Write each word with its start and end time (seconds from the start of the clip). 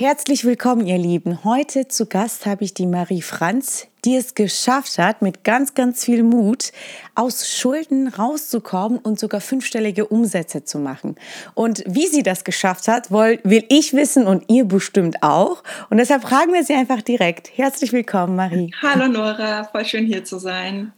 Herzlich 0.00 0.44
willkommen, 0.44 0.86
ihr 0.86 0.96
Lieben. 0.96 1.42
Heute 1.42 1.88
zu 1.88 2.06
Gast 2.06 2.46
habe 2.46 2.62
ich 2.62 2.72
die 2.72 2.86
Marie 2.86 3.20
Franz, 3.20 3.88
die 4.04 4.14
es 4.14 4.36
geschafft 4.36 4.96
hat, 4.96 5.22
mit 5.22 5.42
ganz, 5.42 5.74
ganz 5.74 6.04
viel 6.04 6.22
Mut 6.22 6.70
aus 7.16 7.50
Schulden 7.50 8.06
rauszukommen 8.06 9.00
und 9.00 9.18
sogar 9.18 9.40
fünfstellige 9.40 10.06
Umsätze 10.06 10.62
zu 10.62 10.78
machen. 10.78 11.16
Und 11.54 11.82
wie 11.84 12.06
sie 12.06 12.22
das 12.22 12.44
geschafft 12.44 12.86
hat, 12.86 13.10
will, 13.10 13.64
ich 13.68 13.92
wissen 13.92 14.28
und 14.28 14.44
ihr 14.46 14.66
bestimmt 14.66 15.24
auch. 15.24 15.64
Und 15.90 15.96
deshalb 15.96 16.22
fragen 16.22 16.52
wir 16.52 16.62
sie 16.62 16.74
einfach 16.74 17.02
direkt. 17.02 17.50
Herzlich 17.58 17.92
willkommen, 17.92 18.36
Marie. 18.36 18.72
Hallo 18.80 19.08
Nora, 19.08 19.64
voll 19.64 19.84
schön 19.84 20.06
hier 20.06 20.24
zu 20.24 20.38
sein. 20.38 20.92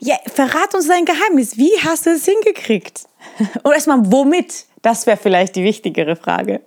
Ja, 0.00 0.16
verrat 0.26 0.74
uns 0.74 0.86
dein 0.86 1.06
Geheimnis. 1.06 1.56
Wie 1.56 1.72
hast 1.82 2.04
du 2.04 2.10
es 2.10 2.26
hingekriegt? 2.26 3.04
Und 3.62 3.72
erstmal, 3.72 4.00
womit? 4.12 4.66
Das 4.82 5.06
wäre 5.06 5.16
vielleicht 5.16 5.56
die 5.56 5.64
wichtigere 5.64 6.14
Frage. 6.14 6.60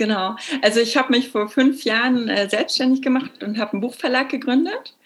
Genau. 0.00 0.34
Also 0.62 0.80
ich 0.80 0.96
habe 0.96 1.12
mich 1.12 1.28
vor 1.28 1.50
fünf 1.50 1.84
Jahren 1.84 2.26
äh, 2.30 2.48
selbstständig 2.48 3.02
gemacht 3.02 3.42
und 3.42 3.58
habe 3.58 3.72
einen 3.72 3.82
Buchverlag 3.82 4.30
gegründet 4.30 4.96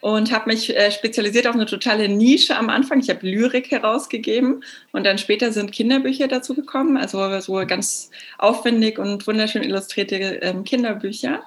und 0.00 0.30
habe 0.30 0.48
mich 0.48 0.76
äh, 0.76 0.92
spezialisiert 0.92 1.48
auf 1.48 1.56
eine 1.56 1.66
totale 1.66 2.08
Nische 2.08 2.56
am 2.56 2.70
Anfang. 2.70 3.00
Ich 3.00 3.10
habe 3.10 3.26
Lyrik 3.26 3.72
herausgegeben 3.72 4.62
und 4.92 5.04
dann 5.04 5.18
später 5.18 5.50
sind 5.50 5.72
Kinderbücher 5.72 6.28
dazu 6.28 6.54
gekommen, 6.54 6.96
also 6.96 7.40
so 7.40 7.54
ganz 7.66 8.12
aufwendig 8.38 9.00
und 9.00 9.26
wunderschön 9.26 9.64
illustrierte 9.64 10.14
ähm, 10.14 10.62
Kinderbücher. 10.62 11.42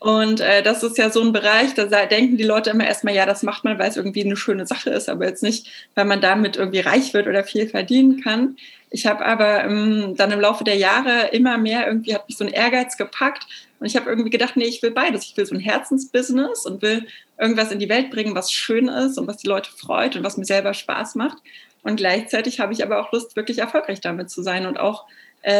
Und 0.00 0.40
äh, 0.40 0.62
das 0.62 0.84
ist 0.84 0.96
ja 0.96 1.10
so 1.10 1.20
ein 1.20 1.32
Bereich, 1.32 1.74
da 1.74 1.84
denken 2.06 2.36
die 2.36 2.44
Leute 2.44 2.70
immer 2.70 2.86
erstmal, 2.86 3.14
ja, 3.14 3.26
das 3.26 3.42
macht 3.42 3.64
man, 3.64 3.80
weil 3.80 3.88
es 3.88 3.96
irgendwie 3.96 4.24
eine 4.24 4.36
schöne 4.36 4.64
Sache 4.64 4.90
ist, 4.90 5.08
aber 5.08 5.26
jetzt 5.26 5.42
nicht, 5.42 5.66
weil 5.96 6.04
man 6.04 6.20
damit 6.20 6.56
irgendwie 6.56 6.78
reich 6.80 7.14
wird 7.14 7.26
oder 7.26 7.42
viel 7.42 7.68
verdienen 7.68 8.22
kann. 8.22 8.56
Ich 8.90 9.06
habe 9.06 9.26
aber 9.26 9.64
ähm, 9.64 10.14
dann 10.16 10.30
im 10.30 10.40
Laufe 10.40 10.62
der 10.62 10.76
Jahre 10.76 11.30
immer 11.32 11.58
mehr 11.58 11.86
irgendwie 11.86 12.14
hat 12.14 12.28
mich 12.28 12.38
so 12.38 12.44
ein 12.44 12.52
Ehrgeiz 12.52 12.96
gepackt 12.96 13.46
und 13.80 13.86
ich 13.86 13.96
habe 13.96 14.08
irgendwie 14.08 14.30
gedacht, 14.30 14.56
nee, 14.56 14.66
ich 14.66 14.82
will 14.82 14.90
beides. 14.90 15.24
Ich 15.24 15.36
will 15.36 15.46
so 15.46 15.54
ein 15.54 15.60
Herzensbusiness 15.60 16.66
und 16.66 16.82
will 16.82 17.06
irgendwas 17.38 17.70
in 17.70 17.78
die 17.78 17.88
Welt 17.88 18.10
bringen, 18.10 18.34
was 18.34 18.52
schön 18.52 18.88
ist 18.88 19.18
und 19.18 19.26
was 19.26 19.36
die 19.36 19.46
Leute 19.46 19.70
freut 19.70 20.16
und 20.16 20.24
was 20.24 20.36
mir 20.36 20.44
selber 20.44 20.74
Spaß 20.74 21.14
macht. 21.14 21.38
Und 21.82 21.96
gleichzeitig 21.96 22.60
habe 22.60 22.72
ich 22.72 22.82
aber 22.82 23.00
auch 23.00 23.12
Lust, 23.12 23.36
wirklich 23.36 23.58
erfolgreich 23.58 24.00
damit 24.00 24.30
zu 24.30 24.42
sein 24.42 24.66
und 24.66 24.80
auch 24.80 25.06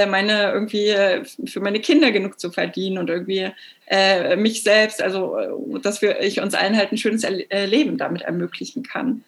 meine 0.07 0.53
irgendwie 0.53 0.89
äh, 0.89 1.25
für 1.47 1.61
meine 1.61 1.81
Kinder 1.81 2.11
genug 2.11 2.41
zu 2.41 2.51
verdienen 2.51 2.99
und 2.99 3.09
irgendwie 3.09 3.51
äh, 3.87 4.37
mich 4.37 4.63
selbst, 4.63 5.01
also 5.01 5.39
äh, 5.39 5.81
dass 5.81 6.03
wir, 6.03 6.21
ich 6.21 6.41
uns 6.41 6.55
allen 6.55 6.77
halt 6.77 6.93
ein 6.93 6.99
schönes 6.99 7.25
Leben 7.51 7.97
damit 7.97 8.23
ermöglichen 8.23 8.83
kann. 8.83 9.25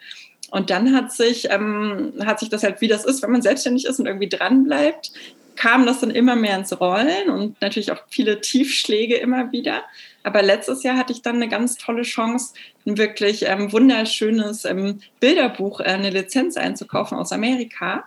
Und 0.50 0.70
dann 0.70 0.94
hat 0.94 1.12
sich, 1.12 1.48
ähm, 1.50 2.12
hat 2.24 2.40
sich 2.40 2.48
das 2.48 2.64
halt, 2.64 2.80
wie 2.80 2.88
das 2.88 3.04
ist, 3.04 3.22
wenn 3.22 3.30
man 3.30 3.42
selbstständig 3.42 3.86
ist 3.86 4.00
und 4.00 4.06
irgendwie 4.06 4.28
dran 4.28 4.64
bleibt, 4.64 5.12
kam 5.56 5.86
das 5.86 6.00
dann 6.00 6.10
immer 6.10 6.36
mehr 6.36 6.56
ins 6.56 6.78
Rollen 6.80 7.28
und 7.28 7.60
natürlich 7.60 7.92
auch 7.92 8.02
viele 8.08 8.40
Tiefschläge 8.40 9.16
immer 9.16 9.52
wieder. 9.52 9.84
Aber 10.22 10.42
letztes 10.42 10.82
Jahr 10.82 10.96
hatte 10.96 11.12
ich 11.12 11.22
dann 11.22 11.36
eine 11.36 11.48
ganz 11.48 11.76
tolle 11.76 12.02
Chance, 12.02 12.54
ein 12.86 12.98
wirklich 12.98 13.46
ähm, 13.46 13.70
wunderschönes 13.72 14.64
ähm, 14.64 15.00
Bilderbuch, 15.20 15.80
äh, 15.80 15.84
eine 15.84 16.10
Lizenz 16.10 16.56
einzukaufen 16.56 17.18
aus 17.18 17.30
Amerika 17.32 18.04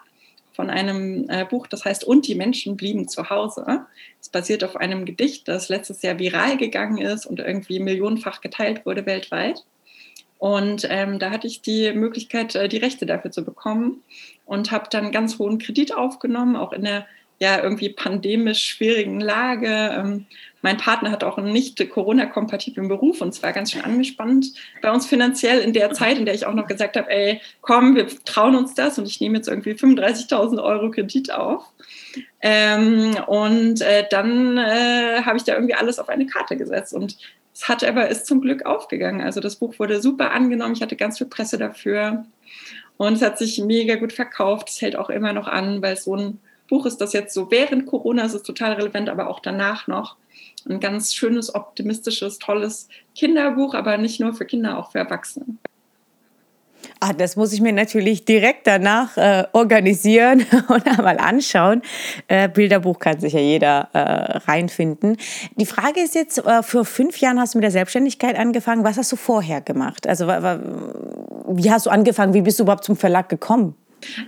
von 0.53 0.69
einem 0.69 1.29
äh, 1.29 1.45
Buch, 1.45 1.67
das 1.67 1.83
heißt 1.85 2.03
Und 2.03 2.27
die 2.27 2.35
Menschen 2.35 2.77
blieben 2.77 3.07
zu 3.07 3.29
Hause. 3.29 3.85
Es 4.21 4.29
basiert 4.29 4.63
auf 4.63 4.75
einem 4.75 5.05
Gedicht, 5.05 5.47
das 5.47 5.69
letztes 5.69 6.01
Jahr 6.01 6.19
viral 6.19 6.57
gegangen 6.57 6.99
ist 6.99 7.25
und 7.25 7.39
irgendwie 7.39 7.79
millionenfach 7.79 8.41
geteilt 8.41 8.85
wurde 8.85 9.05
weltweit. 9.05 9.63
Und 10.37 10.85
ähm, 10.89 11.19
da 11.19 11.31
hatte 11.31 11.47
ich 11.47 11.61
die 11.61 11.93
Möglichkeit, 11.93 12.53
äh, 12.55 12.67
die 12.67 12.77
Rechte 12.77 13.05
dafür 13.05 13.31
zu 13.31 13.45
bekommen 13.45 14.03
und 14.45 14.71
habe 14.71 14.87
dann 14.89 15.11
ganz 15.11 15.39
hohen 15.39 15.57
Kredit 15.57 15.93
aufgenommen, 15.95 16.55
auch 16.55 16.73
in 16.73 16.83
der 16.83 17.07
ja 17.39 17.61
irgendwie 17.61 17.89
pandemisch 17.89 18.65
schwierigen 18.65 19.19
Lage. 19.19 19.69
Ähm, 19.69 20.25
mein 20.63 20.77
Partner 20.77 21.11
hat 21.11 21.23
auch 21.23 21.37
einen 21.37 21.51
nicht 21.51 21.87
Corona-kompatiblen 21.89 22.87
Beruf 22.87 23.21
und 23.21 23.33
zwar 23.33 23.51
ganz 23.51 23.71
schön 23.71 23.83
angespannt 23.83 24.53
bei 24.81 24.91
uns 24.91 25.05
finanziell 25.05 25.59
in 25.59 25.73
der 25.73 25.91
Zeit, 25.91 26.17
in 26.17 26.25
der 26.25 26.33
ich 26.33 26.45
auch 26.45 26.53
noch 26.53 26.67
gesagt 26.67 26.95
habe, 26.97 27.11
ey, 27.11 27.41
komm, 27.61 27.95
wir 27.95 28.07
trauen 28.25 28.55
uns 28.55 28.73
das 28.73 28.97
und 28.97 29.05
ich 29.05 29.19
nehme 29.19 29.37
jetzt 29.37 29.49
irgendwie 29.49 29.73
35.000 29.73 30.63
Euro 30.63 30.89
Kredit 30.89 31.31
auf. 31.31 31.65
Ähm, 32.41 33.15
und 33.27 33.81
äh, 33.81 34.07
dann 34.09 34.57
äh, 34.57 35.21
habe 35.23 35.37
ich 35.37 35.43
da 35.43 35.53
irgendwie 35.53 35.75
alles 35.75 35.99
auf 35.99 36.09
eine 36.09 36.25
Karte 36.25 36.55
gesetzt 36.55 36.93
und 36.93 37.17
es 37.53 37.67
hat 37.67 37.83
aber, 37.83 38.07
ist 38.07 38.25
zum 38.25 38.41
Glück 38.41 38.65
aufgegangen. 38.65 39.21
Also 39.21 39.39
das 39.39 39.57
Buch 39.57 39.77
wurde 39.77 40.01
super 40.01 40.31
angenommen. 40.31 40.73
Ich 40.73 40.81
hatte 40.81 40.95
ganz 40.95 41.19
viel 41.19 41.27
Presse 41.27 41.57
dafür. 41.57 42.25
Und 42.97 43.13
es 43.13 43.21
hat 43.21 43.37
sich 43.37 43.59
mega 43.59 43.95
gut 43.95 44.11
verkauft. 44.11 44.69
Es 44.69 44.81
hält 44.81 44.95
auch 44.95 45.09
immer 45.09 45.33
noch 45.33 45.47
an, 45.47 45.81
weil 45.81 45.95
so 45.95 46.15
ein 46.15 46.39
Buch 46.69 46.85
ist, 46.85 46.97
das 46.97 47.13
jetzt 47.13 47.33
so 47.33 47.51
während 47.51 47.85
Corona 47.85 48.23
ist, 48.23 48.33
ist 48.33 48.45
total 48.45 48.73
relevant, 48.73 49.09
aber 49.09 49.29
auch 49.29 49.39
danach 49.39 49.87
noch. 49.87 50.15
Ein 50.67 50.79
ganz 50.79 51.13
schönes, 51.13 51.53
optimistisches, 51.53 52.39
tolles 52.39 52.87
Kinderbuch, 53.15 53.73
aber 53.73 53.97
nicht 53.97 54.19
nur 54.19 54.33
für 54.33 54.45
Kinder, 54.45 54.77
auch 54.77 54.91
für 54.91 54.99
Erwachsene. 54.99 55.45
Ah, 56.99 57.11
das 57.11 57.35
muss 57.35 57.51
ich 57.51 57.59
mir 57.59 57.73
natürlich 57.73 58.23
direkt 58.23 58.65
danach 58.65 59.17
äh, 59.17 59.43
organisieren 59.51 60.45
und 60.69 60.87
einmal 60.87 61.17
anschauen. 61.17 61.81
Äh, 62.29 62.47
Bilderbuch 62.47 62.97
kann 62.97 63.19
sich 63.19 63.33
ja 63.33 63.41
jeder 63.41 63.89
äh, 63.91 64.37
reinfinden. 64.49 65.17
Die 65.57 65.65
Frage 65.65 65.99
ist 65.99 66.15
jetzt, 66.15 66.37
äh, 66.37 66.63
vor 66.63 66.85
fünf 66.85 67.17
Jahren 67.17 67.41
hast 67.41 67.55
du 67.55 67.57
mit 67.57 67.63
der 67.63 67.71
Selbstständigkeit 67.71 68.37
angefangen. 68.37 68.85
Was 68.85 68.97
hast 68.97 69.11
du 69.11 69.17
vorher 69.17 69.59
gemacht? 69.59 70.07
Also 70.07 70.27
wie 70.27 71.71
hast 71.71 71.85
du 71.87 71.89
angefangen? 71.89 72.33
Wie 72.33 72.41
bist 72.41 72.59
du 72.59 72.63
überhaupt 72.63 72.85
zum 72.85 72.95
Verlag 72.95 73.27
gekommen? 73.27 73.75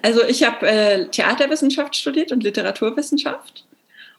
Also 0.02 0.24
ich 0.24 0.44
habe 0.44 0.68
äh, 0.68 1.08
Theaterwissenschaft 1.08 1.96
studiert 1.96 2.32
und 2.32 2.44
Literaturwissenschaft. 2.44 3.66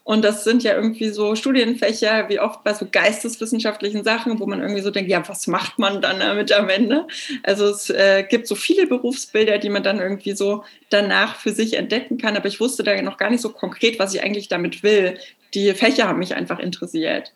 Und 0.07 0.23
das 0.23 0.45
sind 0.45 0.63
ja 0.63 0.73
irgendwie 0.73 1.09
so 1.09 1.35
Studienfächer, 1.35 2.29
wie 2.29 2.39
oft 2.39 2.63
bei 2.63 2.73
so 2.73 2.87
geisteswissenschaftlichen 2.89 4.05
Sachen, 4.05 4.39
wo 4.39 4.45
man 4.45 4.61
irgendwie 4.61 4.81
so 4.81 4.89
denkt, 4.89 5.11
ja, 5.11 5.27
was 5.27 5.47
macht 5.47 5.79
man 5.79 6.01
dann 6.01 6.21
damit 6.21 6.53
am 6.53 6.69
Ende? 6.69 7.07
Also 7.43 7.65
es 7.67 7.89
äh, 7.89 8.23
gibt 8.23 8.47
so 8.47 8.55
viele 8.55 8.87
Berufsbilder, 8.87 9.57
die 9.57 9.67
man 9.67 9.83
dann 9.83 9.99
irgendwie 9.99 10.31
so 10.31 10.63
danach 10.89 11.35
für 11.35 11.51
sich 11.51 11.73
entdecken 11.73 12.17
kann. 12.17 12.37
Aber 12.37 12.47
ich 12.47 12.61
wusste 12.61 12.83
da 12.83 13.01
noch 13.01 13.17
gar 13.17 13.29
nicht 13.29 13.41
so 13.41 13.49
konkret, 13.49 13.99
was 13.99 14.13
ich 14.13 14.23
eigentlich 14.23 14.47
damit 14.47 14.81
will. 14.81 15.17
Die 15.53 15.73
Fächer 15.73 16.07
haben 16.07 16.19
mich 16.19 16.33
einfach 16.33 16.59
interessiert. 16.59 17.33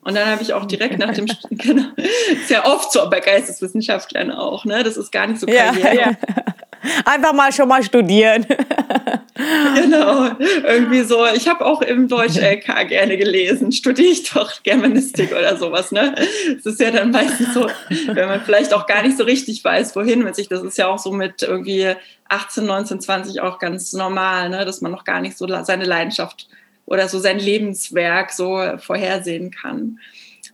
Und 0.00 0.14
dann 0.14 0.26
habe 0.26 0.42
ich 0.42 0.54
auch 0.54 0.64
direkt 0.64 0.98
nach 0.98 1.12
dem 1.12 1.26
genau, 1.50 1.88
ist 1.96 2.48
ja 2.48 2.64
oft 2.64 2.90
so 2.90 3.08
bei 3.10 3.20
Geisteswissenschaftlern 3.20 4.30
auch, 4.30 4.64
ne? 4.64 4.82
Das 4.82 4.96
ist 4.96 5.10
gar 5.10 5.26
nicht 5.26 5.40
so 5.40 5.46
karriere. 5.46 5.94
Ja, 5.94 6.10
ja. 6.10 6.16
Einfach 7.04 7.32
mal 7.32 7.52
schon 7.52 7.68
mal 7.68 7.82
studieren. 7.82 8.46
genau, 9.74 10.30
irgendwie 10.64 11.02
so. 11.02 11.26
Ich 11.34 11.48
habe 11.48 11.64
auch 11.64 11.82
im 11.82 12.08
Deutsch-LK 12.08 12.88
gerne 12.88 13.16
gelesen. 13.16 13.72
Studiere 13.72 14.08
ich 14.08 14.30
doch 14.30 14.62
Germanistik 14.62 15.32
oder 15.32 15.56
sowas. 15.56 15.92
Ne? 15.92 16.14
Es 16.58 16.66
ist 16.66 16.80
ja 16.80 16.90
dann 16.90 17.10
meistens 17.10 17.54
so, 17.54 17.68
wenn 18.06 18.28
man 18.28 18.42
vielleicht 18.42 18.72
auch 18.74 18.86
gar 18.86 19.02
nicht 19.02 19.16
so 19.16 19.24
richtig 19.24 19.64
weiß, 19.64 19.96
wohin 19.96 20.22
mit 20.22 20.36
sich. 20.36 20.48
Das 20.48 20.62
ist 20.62 20.78
ja 20.78 20.88
auch 20.88 20.98
so 20.98 21.12
mit 21.12 21.42
irgendwie 21.42 21.94
18, 22.28 22.64
19, 22.64 23.00
20 23.00 23.40
auch 23.40 23.58
ganz 23.58 23.92
normal, 23.92 24.50
ne? 24.50 24.64
dass 24.64 24.80
man 24.80 24.92
noch 24.92 25.04
gar 25.04 25.20
nicht 25.20 25.36
so 25.36 25.46
seine 25.64 25.84
Leidenschaft 25.84 26.48
oder 26.86 27.08
so 27.08 27.18
sein 27.18 27.38
Lebenswerk 27.38 28.32
so 28.32 28.62
vorhersehen 28.78 29.50
kann. 29.50 29.98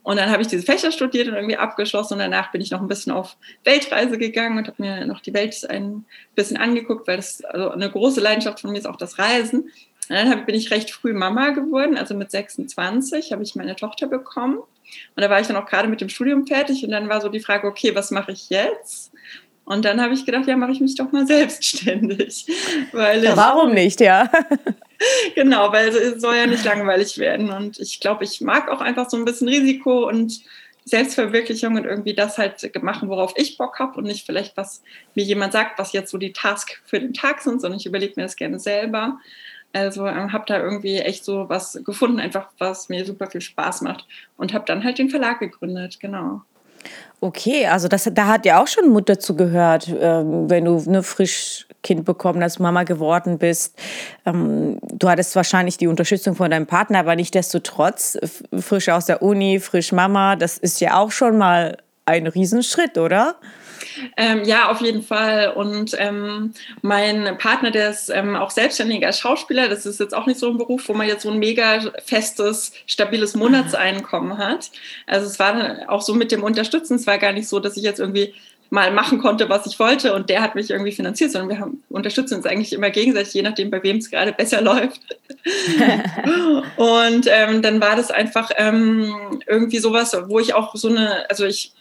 Und 0.03 0.16
dann 0.16 0.31
habe 0.31 0.41
ich 0.41 0.49
diese 0.49 0.65
Fächer 0.65 0.93
studiert 0.93 1.28
und 1.28 1.34
irgendwie 1.34 1.59
abgeschlossen 1.59 2.15
und 2.15 2.21
danach 2.21 2.50
bin 2.53 2.61
ich 2.61 2.71
noch 2.71 2.81
ein 2.81 2.88
bisschen 2.88 3.12
auf 3.12 3.37
Weltreise 3.65 4.16
gegangen 4.16 4.56
und 4.56 4.66
habe 4.66 4.83
mir 4.83 5.06
noch 5.06 5.21
die 5.21 5.34
Welt 5.34 5.69
ein 5.69 6.06
bisschen 6.34 6.56
angeguckt, 6.56 7.06
weil 7.06 7.16
das 7.16 7.44
also 7.44 7.71
eine 7.71 7.91
große 7.91 8.21
Leidenschaft 8.21 8.61
von 8.61 8.72
mir 8.72 8.78
ist 8.78 8.87
auch 8.87 8.97
das 8.97 9.19
Reisen. 9.19 9.71
Und 10.09 10.16
dann 10.16 10.47
bin 10.47 10.55
ich 10.55 10.71
recht 10.71 10.91
früh 10.91 11.12
Mama 11.12 11.50
geworden, 11.50 11.97
also 11.97 12.15
mit 12.15 12.31
26 12.31 13.33
habe 13.33 13.43
ich 13.43 13.55
meine 13.55 13.77
Tochter 13.77 14.06
bekommen. 14.06 14.59
Und 14.59 15.22
da 15.22 15.31
war 15.31 15.41
ich 15.41 15.47
dann 15.47 15.56
auch 15.56 15.66
gerade 15.66 15.87
mit 15.87 16.00
dem 16.00 16.09
Studium 16.09 16.47
fertig 16.47 16.82
und 16.82 16.91
dann 16.91 17.09
war 17.09 17.21
so 17.21 17.28
die 17.28 17.41
Frage, 17.41 17.67
okay, 17.69 17.94
was 17.94 18.11
mache 18.11 18.32
ich 18.32 18.50
jetzt? 18.50 19.10
Und 19.70 19.84
dann 19.84 20.00
habe 20.00 20.14
ich 20.14 20.26
gedacht, 20.26 20.49
ja, 20.49 20.56
mache 20.56 20.72
ich 20.72 20.81
mich 20.81 20.96
doch 20.96 21.12
mal 21.12 21.26
selbstständig. 21.28 22.44
Weil 22.90 23.22
ja, 23.22 23.37
warum 23.37 23.72
nicht, 23.72 24.00
ja? 24.00 24.28
genau, 25.37 25.72
weil 25.72 25.90
es 25.90 26.20
soll 26.20 26.34
ja 26.34 26.49
nicht 26.49 26.64
langweilig 26.64 27.19
werden. 27.19 27.50
Und 27.50 27.78
ich 27.78 28.00
glaube, 28.00 28.25
ich 28.25 28.40
mag 28.40 28.69
auch 28.69 28.81
einfach 28.81 29.08
so 29.08 29.17
ein 29.17 29.25
bisschen 29.25 29.46
Risiko 29.46 30.08
und 30.08 30.40
Selbstverwirklichung 30.84 31.76
und 31.76 31.84
irgendwie 31.84 32.14
das 32.14 32.37
halt 32.37 32.82
machen, 32.82 33.08
worauf 33.08 33.32
ich 33.37 33.58
Bock 33.58 33.78
habe 33.78 33.96
und 33.99 34.05
nicht 34.05 34.26
vielleicht, 34.26 34.56
was 34.56 34.82
mir 35.14 35.22
jemand 35.22 35.52
sagt, 35.52 35.78
was 35.78 35.93
jetzt 35.93 36.11
so 36.11 36.19
die 36.19 36.32
Task 36.32 36.82
für 36.84 36.99
den 36.99 37.14
Tag 37.14 37.40
sind, 37.40 37.61
sondern 37.61 37.78
ich 37.78 37.87
überlege 37.87 38.14
mir 38.16 38.25
das 38.25 38.34
gerne 38.34 38.58
selber. 38.58 39.20
Also 39.73 40.05
ähm, 40.05 40.32
habe 40.32 40.46
da 40.49 40.58
irgendwie 40.58 40.96
echt 40.96 41.25
so 41.25 41.49
was 41.49 41.81
gefunden, 41.84 42.19
einfach 42.19 42.49
was 42.58 42.88
mir 42.88 43.06
super 43.06 43.31
viel 43.31 43.40
Spaß 43.40 43.82
macht 43.82 44.05
und 44.37 44.52
habe 44.52 44.64
dann 44.64 44.82
halt 44.82 44.99
den 44.99 45.11
Verlag 45.11 45.38
gegründet, 45.38 46.00
genau. 46.00 46.43
Okay, 47.21 47.67
also 47.67 47.87
das, 47.88 48.09
da 48.12 48.27
hat 48.27 48.47
ja 48.47 48.62
auch 48.62 48.67
schon 48.67 48.88
Mutter 48.88 49.19
zugehört, 49.19 49.88
ähm, 49.88 50.49
wenn 50.49 50.65
du 50.65 50.82
eine 50.87 51.03
frisch 51.03 51.67
Kind 51.82 52.05
bekommen, 52.05 52.43
als 52.43 52.59
Mama 52.59 52.85
geworden 52.85 53.38
bist. 53.38 53.79
Ähm, 54.27 54.79
du 54.82 55.09
hattest 55.09 55.35
wahrscheinlich 55.37 55.77
die 55.79 55.87
Unterstützung 55.87 56.35
von 56.35 56.50
deinem 56.50 56.67
Partner, 56.67 57.00
aber 57.00 57.17
nicht 57.17 57.35
desto 57.35 57.59
trotz, 57.59 58.19
frisch 58.59 58.88
aus 58.88 59.06
der 59.06 59.23
Uni, 59.23 59.61
frisch 59.61 59.93
Mama, 59.93 60.37
das 60.37 60.59
ist 60.59 60.81
ja 60.81 60.99
auch 60.99 61.11
schon 61.11 61.38
mal 61.38 61.79
ein 62.05 62.27
Riesenschritt, 62.27 62.99
oder? 62.99 63.37
Ähm, 64.16 64.44
ja, 64.44 64.70
auf 64.70 64.81
jeden 64.81 65.02
Fall. 65.02 65.52
Und 65.54 65.94
ähm, 65.98 66.52
mein 66.82 67.37
Partner, 67.38 67.70
der 67.70 67.90
ist 67.90 68.10
ähm, 68.10 68.37
auch 68.37 68.50
selbstständiger 68.50 69.12
Schauspieler. 69.12 69.69
Das 69.69 69.87
ist 69.87 70.00
jetzt 70.00 70.14
auch 70.14 70.26
nicht 70.26 70.38
so 70.38 70.50
ein 70.50 70.58
Beruf, 70.58 70.88
wo 70.88 70.94
man 70.94 71.08
jetzt 71.08 71.22
so 71.22 71.31
ein 71.31 71.38
mega 71.38 71.81
festes, 72.04 72.72
stabiles 72.87 73.34
Monatseinkommen 73.34 74.38
hat. 74.38 74.70
Also 75.06 75.26
es 75.26 75.38
war 75.38 75.88
auch 75.88 76.02
so 76.02 76.14
mit 76.14 76.32
dem 76.32 76.42
Unterstützen. 76.42 76.96
Es 76.96 77.06
war 77.06 77.19
gar 77.19 77.32
nicht 77.32 77.48
so, 77.48 77.60
dass 77.60 77.76
ich 77.76 77.82
jetzt 77.82 78.00
irgendwie 78.00 78.34
mal 78.70 78.92
machen 78.92 79.19
konnte, 79.19 79.48
was 79.48 79.66
ich 79.66 79.78
wollte 79.78 80.14
und 80.14 80.31
der 80.31 80.40
hat 80.40 80.54
mich 80.54 80.70
irgendwie 80.70 80.92
finanziert, 80.92 81.32
sondern 81.32 81.50
wir 81.50 81.58
haben, 81.58 81.82
unterstützen 81.90 82.37
uns 82.37 82.46
eigentlich 82.46 82.72
immer 82.72 82.90
gegenseitig, 82.90 83.34
je 83.34 83.42
nachdem, 83.42 83.70
bei 83.70 83.82
wem 83.82 83.96
es 83.96 84.10
gerade 84.10 84.32
besser 84.32 84.60
läuft. 84.62 85.00
und 86.76 87.26
ähm, 87.26 87.62
dann 87.62 87.81
war 87.81 87.96
das 87.96 88.10
einfach 88.10 88.50
ähm, 88.56 89.42
irgendwie 89.46 89.78
sowas, 89.78 90.16
wo 90.26 90.38
ich 90.38 90.54
auch 90.54 90.76
so 90.76 90.88
eine, 90.88 91.28
also 91.28 91.44
ich 91.44 91.72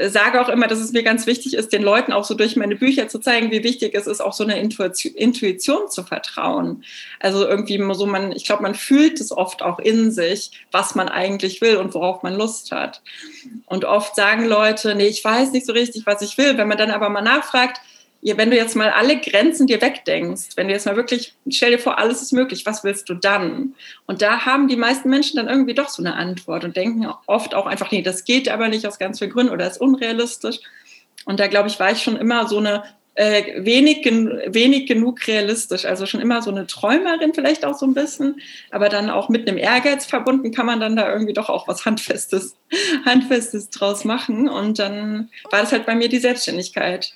sage 0.00 0.40
auch 0.40 0.48
immer, 0.48 0.66
dass 0.66 0.80
es 0.80 0.92
mir 0.92 1.04
ganz 1.04 1.26
wichtig 1.26 1.54
ist, 1.54 1.72
den 1.72 1.82
Leuten 1.82 2.12
auch 2.12 2.24
so 2.24 2.34
durch 2.34 2.56
meine 2.56 2.74
Bücher 2.74 3.08
zu 3.08 3.20
zeigen, 3.20 3.52
wie 3.52 3.62
wichtig 3.62 3.94
es 3.94 4.06
ist, 4.06 4.20
auch 4.20 4.32
so 4.32 4.42
eine 4.42 4.60
Intuition 4.60 5.88
zu 5.88 6.02
vertrauen. 6.02 6.82
Also 7.20 7.46
irgendwie 7.46 7.80
so 7.94 8.06
man, 8.06 8.32
ich 8.32 8.44
glaube, 8.44 8.62
man 8.62 8.74
fühlt 8.74 9.20
es 9.20 9.30
oft 9.30 9.62
auch 9.62 9.78
in 9.78 10.10
sich, 10.10 10.50
was 10.72 10.96
man 10.96 11.08
eigentlich 11.08 11.60
will 11.60 11.76
und 11.76 11.94
worauf 11.94 12.22
man 12.24 12.34
Lust 12.34 12.72
hat. 12.72 13.02
Und 13.66 13.84
oft 13.84 14.16
sagen 14.16 14.46
Leute, 14.46 14.96
nee, 14.96 15.06
ich 15.06 15.24
weiß 15.24 15.52
nicht 15.52 15.66
so 15.66 15.72
richtig, 15.72 16.06
was 16.06 16.22
ich 16.22 16.36
will. 16.38 16.58
Wenn 16.58 16.68
man 16.68 16.78
dann 16.78 16.90
aber 16.90 17.08
mal 17.08 17.22
nachfragt, 17.22 17.80
wenn 18.24 18.50
du 18.50 18.56
jetzt 18.56 18.74
mal 18.74 18.90
alle 18.90 19.20
Grenzen 19.20 19.66
dir 19.66 19.82
wegdenkst, 19.82 20.56
wenn 20.56 20.68
du 20.68 20.72
jetzt 20.72 20.86
mal 20.86 20.96
wirklich, 20.96 21.34
stell 21.50 21.72
dir 21.72 21.78
vor, 21.78 21.98
alles 21.98 22.22
ist 22.22 22.32
möglich, 22.32 22.64
was 22.64 22.82
willst 22.82 23.08
du 23.10 23.14
dann? 23.14 23.74
Und 24.06 24.22
da 24.22 24.46
haben 24.46 24.66
die 24.66 24.76
meisten 24.76 25.10
Menschen 25.10 25.36
dann 25.36 25.48
irgendwie 25.48 25.74
doch 25.74 25.90
so 25.90 26.02
eine 26.02 26.14
Antwort 26.14 26.64
und 26.64 26.76
denken 26.76 27.06
oft 27.26 27.54
auch 27.54 27.66
einfach, 27.66 27.90
nee, 27.90 28.02
das 28.02 28.24
geht 28.24 28.48
aber 28.48 28.68
nicht 28.68 28.86
aus 28.86 28.98
ganz 28.98 29.18
vielen 29.18 29.30
Gründen 29.30 29.52
oder 29.52 29.66
ist 29.66 29.80
unrealistisch. 29.80 30.60
Und 31.26 31.38
da 31.38 31.48
glaube 31.48 31.68
ich, 31.68 31.78
war 31.78 31.92
ich 31.92 32.02
schon 32.02 32.16
immer 32.16 32.48
so 32.48 32.58
eine 32.58 32.84
äh, 33.14 33.64
wenig, 33.64 34.04
wenig 34.04 34.86
genug 34.86 35.26
realistisch, 35.26 35.84
also 35.84 36.06
schon 36.06 36.20
immer 36.20 36.42
so 36.42 36.50
eine 36.50 36.66
Träumerin 36.66 37.32
vielleicht 37.32 37.64
auch 37.64 37.78
so 37.78 37.86
ein 37.86 37.94
bisschen, 37.94 38.40
aber 38.70 38.88
dann 38.88 39.10
auch 39.10 39.28
mit 39.28 39.48
einem 39.48 39.58
Ehrgeiz 39.58 40.04
verbunden 40.04 40.50
kann 40.50 40.66
man 40.66 40.80
dann 40.80 40.96
da 40.96 41.12
irgendwie 41.12 41.32
doch 41.32 41.48
auch 41.48 41.68
was 41.68 41.84
Handfestes, 41.84 42.56
Handfestes 43.04 43.70
draus 43.70 44.04
machen. 44.04 44.48
Und 44.48 44.78
dann 44.78 45.30
war 45.50 45.60
das 45.60 45.72
halt 45.72 45.86
bei 45.86 45.94
mir 45.94 46.08
die 46.08 46.18
Selbstständigkeit. 46.18 47.14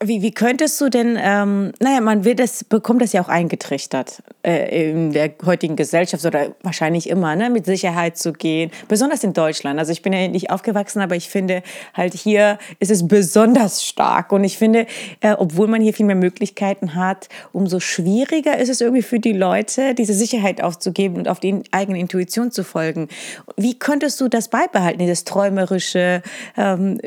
Wie, 0.00 0.22
wie 0.22 0.32
könntest 0.32 0.80
du 0.80 0.88
denn, 0.88 1.18
ähm, 1.20 1.72
naja, 1.80 2.00
man 2.00 2.24
wird 2.24 2.40
das, 2.40 2.64
bekommt 2.64 3.00
das 3.00 3.12
ja 3.12 3.22
auch 3.22 3.28
eingetrichtert 3.28 4.22
äh, 4.42 4.90
in 4.90 5.12
der 5.12 5.30
heutigen 5.46 5.76
Gesellschaft 5.76 6.24
oder 6.26 6.54
wahrscheinlich 6.62 7.08
immer, 7.08 7.36
ne, 7.36 7.48
mit 7.48 7.64
Sicherheit 7.64 8.18
zu 8.18 8.32
gehen, 8.32 8.70
besonders 8.88 9.24
in 9.24 9.32
Deutschland. 9.32 9.78
Also 9.78 9.92
ich 9.92 10.02
bin 10.02 10.12
ja 10.12 10.28
nicht 10.28 10.50
aufgewachsen, 10.50 11.00
aber 11.00 11.16
ich 11.16 11.30
finde 11.30 11.62
halt 11.94 12.14
hier 12.14 12.58
ist 12.80 12.90
es 12.90 13.06
besonders 13.06 13.84
stark 13.84 14.32
und 14.32 14.44
ich 14.44 14.58
finde, 14.58 14.86
äh, 15.20 15.32
obwohl 15.32 15.68
man 15.68 15.80
hier 15.80 15.94
viel 15.94 16.06
mehr 16.06 16.16
Möglichkeiten 16.16 16.94
hat, 16.94 17.28
umso 17.52 17.80
schwieriger 17.80 18.58
ist 18.58 18.68
es 18.68 18.80
irgendwie 18.80 19.02
für 19.02 19.20
die 19.20 19.32
Leute, 19.32 19.94
diese 19.94 20.12
Sicherheit 20.12 20.62
aufzugeben 20.62 21.16
und 21.16 21.28
auf 21.28 21.40
die 21.40 21.62
eigene 21.70 21.98
Intuition 21.98 22.50
zu 22.50 22.62
folgen. 22.62 23.08
Wie 23.56 23.78
könntest 23.78 24.20
du 24.20 24.28
das 24.28 24.48
beibehalten, 24.48 24.98
dieses 24.98 25.24
träumerische? 25.24 26.22
Ähm, 26.56 27.00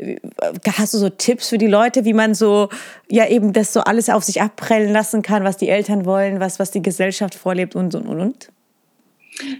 hast 0.76 0.94
du 0.94 0.98
so 0.98 1.10
Tipps 1.10 1.48
für 1.48 1.58
die 1.58 1.66
Leute, 1.66 2.04
wie 2.04 2.14
man 2.14 2.34
so 2.34 2.70
ja 3.08 3.28
eben 3.28 3.52
das 3.52 3.72
so 3.72 3.80
alles 3.80 4.08
auf 4.08 4.24
sich 4.24 4.40
abprellen 4.40 4.92
lassen 4.92 5.22
kann, 5.22 5.44
was 5.44 5.56
die 5.56 5.68
Eltern 5.68 6.04
wollen, 6.04 6.40
was, 6.40 6.58
was 6.58 6.70
die 6.70 6.82
Gesellschaft 6.82 7.34
vorlebt 7.34 7.74
und, 7.74 7.94
und, 7.94 8.06
und? 8.06 8.48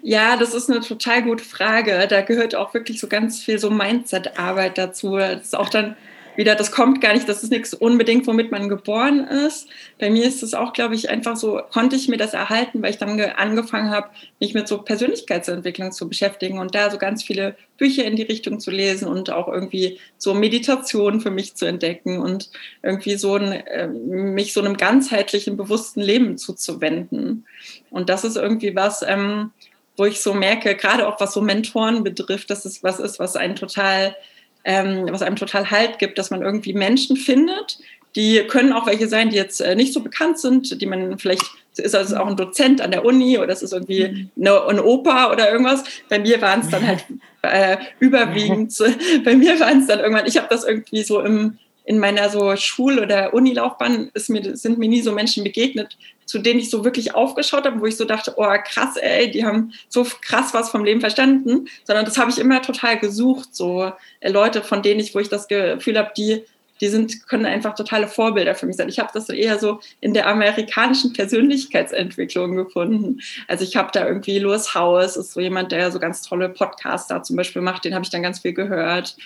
Ja, 0.03 0.37
das 0.37 0.55
ist 0.55 0.71
eine 0.71 0.81
total 0.81 1.23
gute 1.23 1.45
Frage. 1.45 2.07
Da 2.09 2.21
gehört 2.21 2.55
auch 2.55 2.75
wirklich 2.75 3.01
so 3.01 3.09
ganz 3.09 3.43
viel 3.43 3.59
so 3.59 3.71
Mindset-Arbeit 3.71 4.77
dazu. 4.77 5.17
Das 5.17 5.43
ist 5.43 5.57
auch 5.57 5.71
dann 5.71 5.97
wieder, 6.37 6.55
das 6.55 6.73
kommt 6.73 7.01
gar 7.01 7.13
nicht, 7.13 7.29
das 7.29 7.43
ist 7.43 7.51
nichts 7.51 7.75
unbedingt, 7.75 8.27
womit 8.27 8.51
man 8.51 8.69
geboren 8.69 9.27
ist. 9.27 9.69
Bei 9.99 10.11
mir 10.11 10.27
ist 10.27 10.43
es 10.43 10.55
auch, 10.55 10.73
glaube 10.73 10.95
ich, 10.95 11.11
einfach 11.11 11.37
so, 11.37 11.61
konnte 11.71 11.97
ich 11.97 12.09
mir 12.09 12.17
das 12.17 12.35
erhalten, 12.35 12.83
weil 12.83 12.91
ich 12.91 12.99
dann 12.99 13.21
angefangen 13.21 13.91
habe, 13.91 14.09
mich 14.41 14.55
mit 14.55 14.69
so 14.69 14.79
Persönlichkeitsentwicklung 14.79 15.93
zu 15.93 16.09
beschäftigen 16.09 16.59
und 16.59 16.75
da 16.75 16.91
so 16.91 16.99
ganz 16.99 17.23
viele 17.23 17.57
Bücher 17.77 18.05
in 18.05 18.17
die 18.17 18.23
Richtung 18.23 18.61
zu 18.61 18.71
lesen 18.71 19.09
und 19.09 19.31
auch 19.31 19.49
irgendwie 19.49 19.99
so 20.17 20.35
Meditation 20.35 21.21
für 21.21 21.31
mich 21.31 21.55
zu 21.55 21.67
entdecken 21.67 22.19
und 22.19 22.51
irgendwie 22.83 23.17
so 23.17 23.37
ein, 23.37 23.53
äh, 23.53 23.89
mich 23.89 24.53
so 24.53 24.61
einem 24.61 24.77
ganzheitlichen, 24.77 25.57
bewussten 25.57 26.01
Leben 26.01 26.39
zuzuwenden. 26.39 27.47
Und 27.91 28.09
das 28.09 28.25
ist 28.25 28.37
irgendwie 28.37 28.75
was, 28.75 29.03
ähm, 29.03 29.51
wo 29.97 30.07
ich 30.07 30.21
so 30.21 30.33
merke, 30.33 30.75
gerade 30.75 31.07
auch 31.07 31.21
was 31.21 31.35
so 31.35 31.43
Mentoren 31.43 32.03
betrifft, 32.03 32.51
dass 32.51 32.65
es 32.65 32.83
was 32.83 32.99
ist, 32.99 33.19
was 33.19 33.37
einen 33.37 33.57
total 33.57 34.17
ähm, 34.65 35.07
was 35.11 35.23
einem 35.23 35.37
total 35.37 35.71
Halt 35.71 35.99
gibt, 35.99 36.19
dass 36.19 36.31
man 36.31 36.43
irgendwie 36.43 36.73
Menschen 36.73 37.17
findet, 37.17 37.79
die 38.15 38.43
können 38.47 38.73
auch 38.73 38.87
welche 38.87 39.09
sein, 39.09 39.31
die 39.31 39.37
jetzt 39.37 39.61
äh, 39.61 39.75
nicht 39.75 39.93
so 39.93 40.01
bekannt 40.01 40.39
sind, 40.39 40.81
die 40.81 40.87
man 40.87 41.19
vielleicht 41.19 41.45
ist 41.77 41.95
also 41.95 42.17
auch 42.17 42.27
ein 42.27 42.37
Dozent 42.37 42.83
an 42.83 42.91
der 42.91 43.05
Uni 43.05 43.39
oder 43.39 43.51
es 43.51 43.63
ist 43.63 43.73
irgendwie 43.73 44.09
mhm. 44.09 44.31
eine, 44.39 44.67
eine 44.67 44.85
Oper 44.85 45.33
oder 45.33 45.51
irgendwas. 45.51 45.85
Bei 46.11 46.19
mir 46.19 46.41
waren 46.43 46.61
es 46.61 46.69
dann 46.69 46.87
halt 46.87 47.05
äh, 47.43 47.79
überwiegend, 47.99 48.77
bei 49.25 49.35
mir 49.35 49.59
waren 49.59 49.81
es 49.81 49.87
dann 49.87 50.01
irgendwann, 50.01 50.27
ich 50.27 50.37
habe 50.37 50.49
das 50.51 50.65
irgendwie 50.65 51.03
so 51.03 51.21
im, 51.21 51.59
in 51.85 51.99
meiner 51.99 52.29
so 52.29 52.55
Schul- 52.57 53.01
oder 53.01 53.35
Unilaufbahn 53.35 54.11
ist 54.15 54.31
mir, 54.31 54.57
sind 54.57 54.79
mir 54.79 54.89
nie 54.89 55.03
so 55.03 55.13
Menschen 55.13 55.45
begegnet, 55.45 55.97
zu 56.27 56.39
denen 56.39 56.61
ich 56.61 56.71
so 56.71 56.85
wirklich 56.85 57.15
aufgeschaut 57.15 57.67
habe, 57.67 57.81
wo 57.81 57.87
ich 57.87 57.97
so 57.97 58.05
dachte, 58.05 58.35
oh 58.37 58.47
krass, 58.65 58.97
ey, 58.97 59.31
die 59.31 59.45
haben 59.45 59.73
so 59.89 60.07
krass 60.21 60.55
was 60.55 60.71
vom 60.71 60.85
Leben 60.85 61.01
verstanden, 61.01 61.69
sondern 61.85 62.05
das 62.05 62.19
habe 62.19 62.31
ich 62.31 62.39
immer 62.39 62.63
total 62.63 62.99
gesucht, 62.99 63.55
so 63.55 63.93
äh, 64.21 64.31
Leute, 64.31 64.63
von 64.63 64.83
denen 64.83 65.01
ich, 65.01 65.15
wo 65.15 65.19
ich 65.19 65.29
das 65.29 65.49
Gefühl 65.49 65.99
habe, 65.99 66.13
die 66.17 66.45
die 66.83 66.89
sind, 66.89 67.29
können 67.29 67.47
einfach 67.47 67.77
totale 67.77 68.09
Vorbilder 68.09 68.57
für 68.57 68.67
mich 68.67 68.75
sein. 68.75 68.89
Ich 68.89 68.99
habe 68.99 69.11
das 69.15 69.29
eher 69.29 69.57
so 69.61 69.79
in 70.01 70.15
der 70.15 70.27
amerikanischen 70.27 71.13
Persönlichkeitsentwicklung 71.13 72.57
gefunden. 72.57 73.21
Also 73.47 73.63
ich 73.63 73.77
habe 73.77 73.91
da 73.93 74.05
irgendwie 74.05 74.41
Louis 74.41 74.75
House, 74.75 75.17
ist 75.17 75.33
so 75.33 75.41
jemand, 75.41 75.71
der 75.71 75.93
so 75.93 76.01
ganz 76.01 76.23
tolle 76.23 76.49
Podcasts 76.49 77.07
da 77.07 77.23
zum 77.23 77.37
Beispiel 77.37 77.63
macht, 77.63 77.85
den 77.85 77.95
habe 77.95 78.05
ich 78.05 78.11
dann 78.11 78.23
ganz 78.23 78.41
viel 78.41 78.53
gehört. 78.53 79.17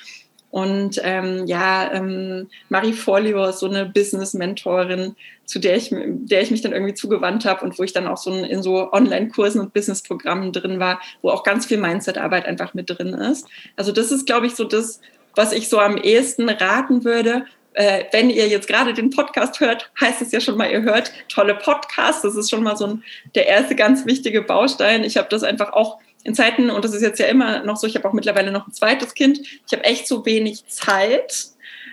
Und 0.57 0.99
ähm, 1.05 1.45
ja, 1.45 1.93
ähm, 1.93 2.49
Marie 2.71 2.95
Forleo 2.95 3.45
ist 3.45 3.59
so 3.59 3.69
eine 3.69 3.85
Business-Mentorin, 3.85 5.15
zu 5.45 5.59
der 5.59 5.77
ich, 5.77 5.91
der 5.93 6.41
ich 6.41 6.51
mich 6.51 6.63
dann 6.63 6.73
irgendwie 6.73 6.95
zugewandt 6.95 7.45
habe 7.45 7.63
und 7.63 7.79
wo 7.79 7.83
ich 7.83 7.93
dann 7.93 8.07
auch 8.07 8.17
so 8.17 8.33
in 8.33 8.63
so 8.63 8.91
Online-Kursen 8.91 9.61
und 9.61 9.75
Business-Programmen 9.75 10.53
drin 10.53 10.81
war, 10.81 10.99
wo 11.21 11.29
auch 11.29 11.45
ganz 11.45 11.67
viel 11.67 11.77
Mindset-Arbeit 11.77 12.47
einfach 12.47 12.73
mit 12.73 12.89
drin 12.89 13.09
ist. 13.09 13.47
Also 13.77 13.93
das 13.93 14.11
ist, 14.11 14.25
glaube 14.25 14.47
ich, 14.47 14.55
so 14.55 14.65
das, 14.65 15.03
was 15.35 15.53
ich 15.53 15.69
so 15.69 15.79
am 15.79 15.99
ehesten 15.99 16.49
raten 16.49 17.05
würde. 17.05 17.45
Äh, 17.75 18.05
wenn 18.13 18.31
ihr 18.31 18.49
jetzt 18.49 18.67
gerade 18.67 18.95
den 18.95 19.11
Podcast 19.11 19.61
hört, 19.61 19.93
heißt 20.01 20.23
es 20.23 20.33
ja 20.33 20.41
schon 20.41 20.57
mal, 20.57 20.71
ihr 20.71 20.81
hört 20.81 21.13
tolle 21.29 21.55
Podcasts. 21.55 22.23
Das 22.23 22.35
ist 22.35 22.49
schon 22.49 22.63
mal 22.63 22.79
so 22.79 22.87
ein, 22.87 23.05
der 23.35 23.47
erste 23.47 23.77
ganz 23.77 24.07
wichtige 24.07 24.41
Baustein. 24.41 25.05
Ich 25.05 25.19
habe 25.19 25.29
das 25.29 25.43
einfach 25.43 25.75
auch 25.75 25.99
in 26.27 26.35
Zeiten, 26.35 26.71
und 26.71 26.85
das 26.85 26.93
ist 26.93 27.03
jetzt 27.03 27.21
ja 27.21 27.27
immer 27.27 27.63
noch 27.63 27.77
so, 27.77 27.87
ich 27.87 27.95
habe 27.95 28.09
auch 28.09 28.13
mittlerweile 28.13 28.51
noch 28.51 28.67
ein 28.67 28.73
zweites 28.73 29.15
Kind, 29.15 29.39
ich 29.39 29.73
habe 29.73 29.85
echt 29.85 30.09
so 30.09 30.27
wenig 30.27 30.67
Zeit. 30.67 31.47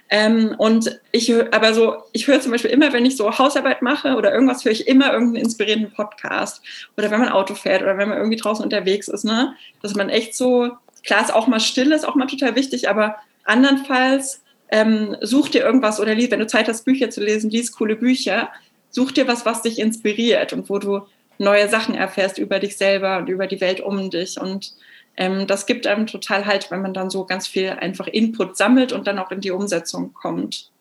Ähm, 0.10 0.56
und 0.58 1.00
ich 1.12 1.34
aber 1.54 1.74
so, 1.74 1.98
ich 2.12 2.28
höre 2.28 2.42
zum 2.42 2.52
Beispiel 2.52 2.72
immer, 2.72 2.94
wenn 2.94 3.06
ich 3.06 3.16
so 3.16 3.38
Hausarbeit 3.38 3.82
mache 3.82 4.16
oder 4.16 4.34
irgendwas, 4.34 4.66
höre 4.66 4.72
ich 4.72 4.88
immer 4.88 5.14
irgendeinen 5.14 5.46
inspirierenden 5.46 5.94
Podcast. 5.94 6.62
Oder 6.98 7.12
wenn 7.12 7.20
man 7.20 7.30
Auto 7.30 7.56
fährt 7.56 7.84
oder 7.84 7.98
wenn 7.98 8.10
man 8.10 8.18
irgendwie 8.18 8.38
draußen 8.38 8.64
unterwegs 8.64 9.08
ist, 9.08 9.24
ne? 9.24 9.56
Dass 9.82 9.96
man 9.96 10.10
echt 10.10 10.36
so, 10.36 10.72
klar 11.06 11.24
ist 11.24 11.34
auch 11.34 11.48
mal 11.48 11.60
still, 11.60 11.92
ist 11.92 12.08
auch 12.08 12.16
mal 12.16 12.28
total 12.28 12.56
wichtig, 12.56 12.90
aber 12.90 13.16
andernfalls 13.44 14.42
ähm, 14.70 15.16
such 15.22 15.50
dir 15.50 15.64
irgendwas 15.64 16.00
oder 16.00 16.16
lies, 16.16 16.32
wenn 16.32 16.40
du 16.40 16.48
Zeit 16.48 16.68
hast, 16.68 16.86
Bücher 16.86 17.10
zu 17.10 17.24
lesen, 17.24 17.50
lies 17.50 17.72
coole 17.72 17.96
Bücher, 17.96 18.50
such 18.90 19.12
dir 19.12 19.28
was, 19.28 19.46
was 19.46 19.62
dich 19.62 19.80
inspiriert 19.80 20.54
und 20.54 20.70
wo 20.70 20.80
du 20.80 21.02
neue 21.44 21.70
Sachen 21.70 21.96
erfährst 21.96 22.38
über 22.38 22.60
dich 22.60 22.78
selber 22.78 23.18
und 23.18 23.30
über 23.30 23.48
die 23.48 23.62
Welt 23.62 23.82
um 23.82 24.10
dich. 24.10 24.40
Und 24.40 24.74
ähm, 25.16 25.46
das 25.48 25.66
gibt 25.66 25.86
einem 25.86 26.08
total 26.08 26.46
Halt, 26.46 26.72
wenn 26.72 26.82
man 26.82 26.94
dann 26.94 27.10
so 27.10 27.26
ganz 27.26 27.48
viel 27.48 27.70
einfach 27.70 28.08
Input 28.08 28.58
sammelt 28.58 28.92
und 28.92 29.08
dann 29.08 29.20
auch 29.20 29.32
in 29.32 29.42
die 29.42 29.52
Umsetzung 29.52 30.14
kommt. 30.14 30.72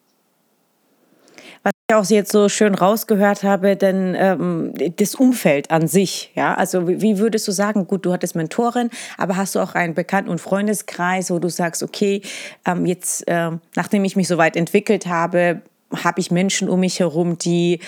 Was 1.65 1.73
ich 1.89 1.95
auch 1.95 2.05
jetzt 2.11 2.33
so 2.33 2.49
schön 2.49 2.75
rausgehört 2.75 3.45
habe, 3.45 3.77
denn 3.77 4.17
ähm, 4.19 4.73
das 4.97 5.15
Umfeld 5.15 5.71
an 5.71 5.87
sich, 5.87 6.33
ja, 6.35 6.55
also 6.55 6.89
wie, 6.89 7.01
wie, 7.01 7.19
würdest 7.19 7.47
du 7.47 7.53
sagen, 7.53 7.87
gut, 7.87 8.05
du 8.05 8.13
hattest 8.13 8.35
Mentorin, 8.35 8.91
aber 9.17 9.37
hast 9.37 9.55
du 9.55 9.61
auch 9.61 9.77
einen 9.77 9.95
Bekannten- 9.95 10.31
und 10.31 10.41
Freundeskreis, 10.41 11.31
wo 11.31 11.39
du 11.39 11.49
sagst, 11.49 11.85
okay, 11.85 12.23
ähm, 12.67 12.85
jetzt, 12.85 13.29
äh, 13.29 13.51
nachdem 13.77 14.05
ich 14.05 14.17
mich 14.17 14.27
so 14.27 14.39
weit 14.39 14.57
entwickelt 14.57 15.07
habe, 15.07 15.63
habe 16.03 16.21
ich 16.21 16.31
Menschen 16.31 16.69
um 16.69 16.81
mich 16.81 16.99
herum, 16.99 17.39
die 17.39 17.81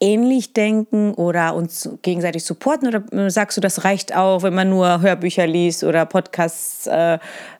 ähnlich 0.00 0.52
denken 0.52 1.12
oder 1.14 1.54
uns 1.54 1.88
gegenseitig 2.02 2.44
supporten? 2.44 2.88
Oder 2.88 3.04
äh, 3.12 3.30
sagst 3.30 3.56
du, 3.56 3.60
das 3.60 3.84
reicht 3.84 4.16
auch, 4.16 4.42
wenn 4.42 4.54
man 4.54 4.70
nur 4.70 5.00
Hörbücher 5.00 5.46
liest 5.46 5.84
oder 5.84 6.06
Podcasts 6.06 6.86
äh, 6.86 7.18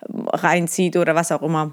reinzieht 0.09 0.97
oder 0.97 1.15
was 1.15 1.31
auch 1.33 1.43
immer? 1.43 1.73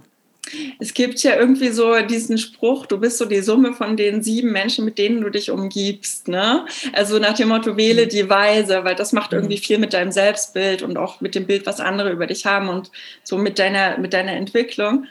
Es 0.80 0.94
gibt 0.94 1.22
ja 1.24 1.36
irgendwie 1.36 1.70
so 1.70 2.00
diesen 2.02 2.38
Spruch, 2.38 2.86
du 2.86 2.98
bist 2.98 3.18
so 3.18 3.26
die 3.26 3.42
Summe 3.42 3.74
von 3.74 3.98
den 3.98 4.24
sieben 4.24 4.52
Menschen, 4.52 4.86
mit 4.86 4.98
denen 4.98 5.22
du 5.22 5.30
dich 5.30 5.52
umgibst. 5.52 6.28
Ne? 6.28 6.66
Also 6.94 7.20
nach 7.20 7.34
dem 7.34 7.50
Motto, 7.50 7.78
wähle 7.78 8.06
mhm. 8.06 8.10
die 8.10 8.30
Weise, 8.30 8.84
weil 8.84 8.96
das 8.96 9.14
macht 9.14 9.34
irgendwie 9.34 9.58
mhm. 9.58 9.62
viel 9.62 9.78
mit 9.78 9.94
deinem 9.94 10.12
Selbstbild 10.12 10.84
und 10.84 10.98
auch 10.98 11.22
mit 11.22 11.36
dem 11.36 11.46
Bild, 11.46 11.66
was 11.66 11.80
andere 11.80 12.12
über 12.12 12.28
dich 12.28 12.46
haben 12.46 12.70
und 12.70 12.92
so 13.24 13.38
mit 13.38 13.60
deiner, 13.60 13.98
mit 13.98 14.14
deiner 14.14 14.34
Entwicklung. 14.34 15.06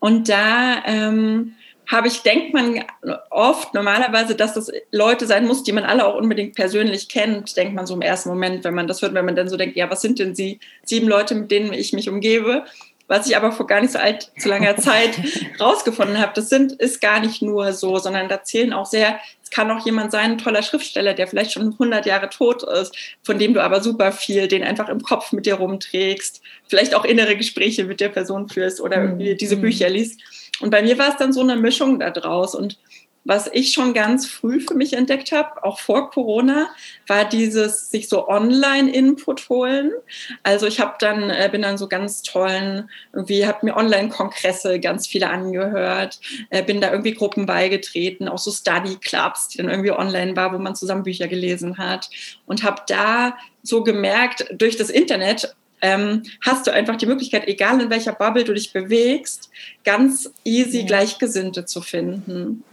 Und 0.00 0.28
da 0.28 0.82
ähm, 0.86 1.54
habe 1.88 2.08
ich, 2.08 2.22
denkt 2.22 2.52
man 2.52 2.84
oft 3.30 3.72
normalerweise, 3.72 4.34
dass 4.34 4.52
das 4.52 4.70
Leute 4.92 5.26
sein 5.26 5.46
muss, 5.46 5.62
die 5.62 5.72
man 5.72 5.84
alle 5.84 6.06
auch 6.06 6.16
unbedingt 6.16 6.54
persönlich 6.54 7.08
kennt, 7.08 7.56
denkt 7.56 7.74
man 7.74 7.86
so 7.86 7.94
im 7.94 8.02
ersten 8.02 8.28
Moment, 8.28 8.62
wenn 8.64 8.74
man 8.74 8.86
das 8.86 9.00
hört, 9.00 9.14
wenn 9.14 9.24
man 9.24 9.36
dann 9.36 9.48
so 9.48 9.56
denkt, 9.56 9.76
ja, 9.76 9.90
was 9.90 10.02
sind 10.02 10.18
denn 10.18 10.34
sie, 10.34 10.60
sieben 10.84 11.08
Leute, 11.08 11.34
mit 11.34 11.50
denen 11.50 11.72
ich 11.72 11.94
mich 11.94 12.10
umgebe? 12.10 12.64
Was 13.06 13.26
ich 13.26 13.38
aber 13.38 13.52
vor 13.52 13.66
gar 13.66 13.80
nicht 13.80 13.94
so 13.94 13.98
alt, 13.98 14.30
zu 14.38 14.50
langer 14.50 14.76
Zeit 14.78 15.18
rausgefunden 15.58 16.18
habe, 16.18 16.32
das 16.34 16.50
sind, 16.50 16.72
ist 16.72 17.00
gar 17.00 17.20
nicht 17.20 17.40
nur 17.40 17.72
so, 17.72 17.96
sondern 17.96 18.28
da 18.28 18.42
zählen 18.42 18.74
auch 18.74 18.84
sehr, 18.84 19.18
es 19.42 19.48
kann 19.48 19.70
auch 19.70 19.86
jemand 19.86 20.12
sein, 20.12 20.32
ein 20.32 20.38
toller 20.38 20.62
Schriftsteller, 20.62 21.14
der 21.14 21.26
vielleicht 21.26 21.52
schon 21.52 21.72
100 21.72 22.04
Jahre 22.04 22.28
tot 22.28 22.64
ist, 22.64 22.94
von 23.22 23.38
dem 23.38 23.54
du 23.54 23.62
aber 23.62 23.82
super 23.82 24.12
viel, 24.12 24.46
den 24.46 24.62
einfach 24.62 24.90
im 24.90 25.00
Kopf 25.00 25.32
mit 25.32 25.46
dir 25.46 25.54
rumträgst, 25.54 26.42
vielleicht 26.66 26.94
auch 26.94 27.06
innere 27.06 27.34
Gespräche 27.34 27.84
mit 27.84 28.00
der 28.00 28.10
Person 28.10 28.50
führst 28.50 28.78
oder 28.82 28.98
irgendwie 28.98 29.36
diese 29.36 29.56
mhm. 29.56 29.62
Bücher 29.62 29.88
liest. 29.88 30.20
Und 30.60 30.70
bei 30.70 30.82
mir 30.82 30.98
war 30.98 31.10
es 31.10 31.16
dann 31.16 31.32
so 31.32 31.40
eine 31.40 31.56
Mischung 31.56 31.98
da 32.00 32.10
draus. 32.10 32.54
Und 32.54 32.78
was 33.28 33.46
ich 33.52 33.72
schon 33.72 33.92
ganz 33.92 34.26
früh 34.26 34.58
für 34.58 34.74
mich 34.74 34.94
entdeckt 34.94 35.32
habe, 35.32 35.62
auch 35.62 35.80
vor 35.80 36.10
Corona, 36.10 36.70
war 37.06 37.26
dieses 37.26 37.90
sich 37.90 38.08
so 38.08 38.26
Online-Input 38.26 39.50
holen. 39.50 39.92
Also 40.42 40.66
ich 40.66 40.80
habe 40.80 40.94
dann 40.98 41.28
äh, 41.28 41.48
bin 41.52 41.60
dann 41.60 41.76
so 41.76 41.88
ganz 41.88 42.22
tollen 42.22 42.88
irgendwie 43.12 43.46
habe 43.46 43.66
mir 43.66 43.76
Online-Kongresse 43.76 44.80
ganz 44.80 45.06
viele 45.06 45.28
angehört, 45.28 46.20
äh, 46.48 46.62
bin 46.62 46.80
da 46.80 46.90
irgendwie 46.90 47.12
Gruppen 47.12 47.44
beigetreten, 47.44 48.28
auch 48.28 48.38
so 48.38 48.50
Study 48.50 48.96
Clubs, 48.96 49.48
die 49.48 49.58
dann 49.58 49.68
irgendwie 49.68 49.92
online 49.92 50.34
war, 50.34 50.54
wo 50.54 50.58
man 50.58 50.74
zusammen 50.74 51.02
Bücher 51.02 51.28
gelesen 51.28 51.76
hat 51.76 52.08
und 52.46 52.62
habe 52.62 52.80
da 52.86 53.36
so 53.62 53.84
gemerkt 53.84 54.46
durch 54.56 54.78
das 54.78 54.88
Internet 54.88 55.54
ähm, 55.80 56.22
hast 56.44 56.66
du 56.66 56.72
einfach 56.72 56.96
die 56.96 57.06
Möglichkeit, 57.06 57.46
egal 57.46 57.80
in 57.80 57.90
welcher 57.90 58.12
Bubble 58.12 58.44
du 58.44 58.54
dich 58.54 58.72
bewegst, 58.72 59.50
ganz 59.84 60.32
easy 60.44 60.80
ja. 60.80 60.86
Gleichgesinnte 60.86 61.64
zu 61.64 61.80
finden. 61.80 62.64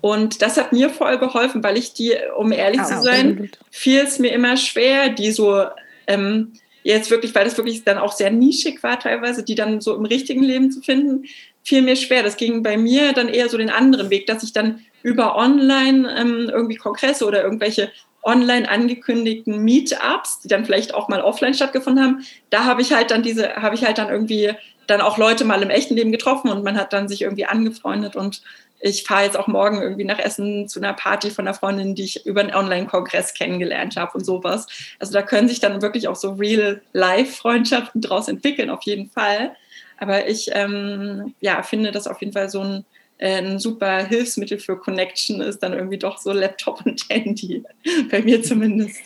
Und 0.00 0.42
das 0.42 0.56
hat 0.56 0.72
mir 0.72 0.90
voll 0.90 1.18
geholfen, 1.18 1.62
weil 1.62 1.76
ich 1.76 1.92
die, 1.92 2.14
um 2.36 2.52
ehrlich 2.52 2.80
ah, 2.80 2.84
zu 2.86 3.02
sein, 3.02 3.50
fiel 3.70 4.00
es 4.00 4.18
mir 4.18 4.32
immer 4.32 4.56
schwer, 4.56 5.10
die 5.10 5.30
so 5.30 5.64
ähm, 6.06 6.52
jetzt 6.82 7.10
wirklich, 7.10 7.34
weil 7.34 7.44
das 7.44 7.56
wirklich 7.56 7.84
dann 7.84 7.98
auch 7.98 8.12
sehr 8.12 8.30
nischig 8.30 8.82
war 8.82 8.98
teilweise, 8.98 9.42
die 9.44 9.54
dann 9.54 9.80
so 9.80 9.94
im 9.94 10.04
richtigen 10.04 10.42
Leben 10.42 10.70
zu 10.70 10.80
finden, 10.80 11.24
fiel 11.62 11.82
mir 11.82 11.96
schwer. 11.96 12.22
Das 12.22 12.36
ging 12.36 12.62
bei 12.62 12.76
mir 12.76 13.12
dann 13.12 13.28
eher 13.28 13.48
so 13.48 13.58
den 13.58 13.70
anderen 13.70 14.10
Weg, 14.10 14.26
dass 14.26 14.42
ich 14.42 14.52
dann 14.52 14.80
über 15.02 15.36
online 15.36 16.14
ähm, 16.18 16.50
irgendwie 16.50 16.76
Kongresse 16.76 17.26
oder 17.26 17.42
irgendwelche 17.42 17.90
online 18.22 18.68
angekündigten 18.68 19.58
Meetups, 19.62 20.40
die 20.40 20.48
dann 20.48 20.64
vielleicht 20.64 20.94
auch 20.94 21.08
mal 21.08 21.22
offline 21.22 21.54
stattgefunden 21.54 22.04
haben, 22.04 22.24
da 22.50 22.64
habe 22.64 22.82
ich 22.82 22.92
halt 22.92 23.10
dann 23.10 23.22
diese, 23.22 23.56
habe 23.56 23.74
ich 23.74 23.84
halt 23.84 23.98
dann 23.98 24.08
irgendwie 24.08 24.52
dann 24.86 25.00
auch 25.00 25.18
Leute 25.18 25.44
mal 25.44 25.62
im 25.62 25.70
echten 25.70 25.94
Leben 25.94 26.12
getroffen 26.12 26.50
und 26.50 26.64
man 26.64 26.76
hat 26.76 26.92
dann 26.92 27.08
sich 27.08 27.22
irgendwie 27.22 27.46
angefreundet 27.46 28.16
und 28.16 28.42
ich 28.80 29.04
fahre 29.04 29.24
jetzt 29.24 29.38
auch 29.38 29.46
morgen 29.46 29.80
irgendwie 29.80 30.04
nach 30.04 30.18
Essen 30.18 30.66
zu 30.66 30.80
einer 30.80 30.94
Party 30.94 31.30
von 31.30 31.46
einer 31.46 31.54
Freundin, 31.54 31.94
die 31.94 32.04
ich 32.04 32.24
über 32.24 32.40
einen 32.40 32.54
Online-Kongress 32.54 33.34
kennengelernt 33.34 33.96
habe 33.96 34.12
und 34.14 34.24
sowas. 34.24 34.66
Also 34.98 35.12
da 35.12 35.22
können 35.22 35.48
sich 35.48 35.60
dann 35.60 35.82
wirklich 35.82 36.08
auch 36.08 36.16
so 36.16 36.32
Real-Life-Freundschaften 36.32 38.00
draus 38.00 38.28
entwickeln, 38.28 38.70
auf 38.70 38.82
jeden 38.84 39.10
Fall. 39.10 39.54
Aber 39.98 40.28
ich 40.28 40.50
ähm, 40.54 41.34
ja, 41.40 41.62
finde 41.62 41.92
das 41.92 42.06
auf 42.06 42.20
jeden 42.20 42.32
Fall 42.32 42.48
so 42.48 42.62
ein 42.62 42.84
ein 43.20 43.58
super 43.58 44.04
Hilfsmittel 44.04 44.58
für 44.58 44.78
Connection 44.78 45.40
ist 45.40 45.58
dann 45.60 45.72
irgendwie 45.72 45.98
doch 45.98 46.18
so 46.18 46.32
Laptop 46.32 46.84
und 46.86 47.04
Handy, 47.10 47.62
bei 48.10 48.22
mir 48.22 48.42
zumindest. 48.42 49.00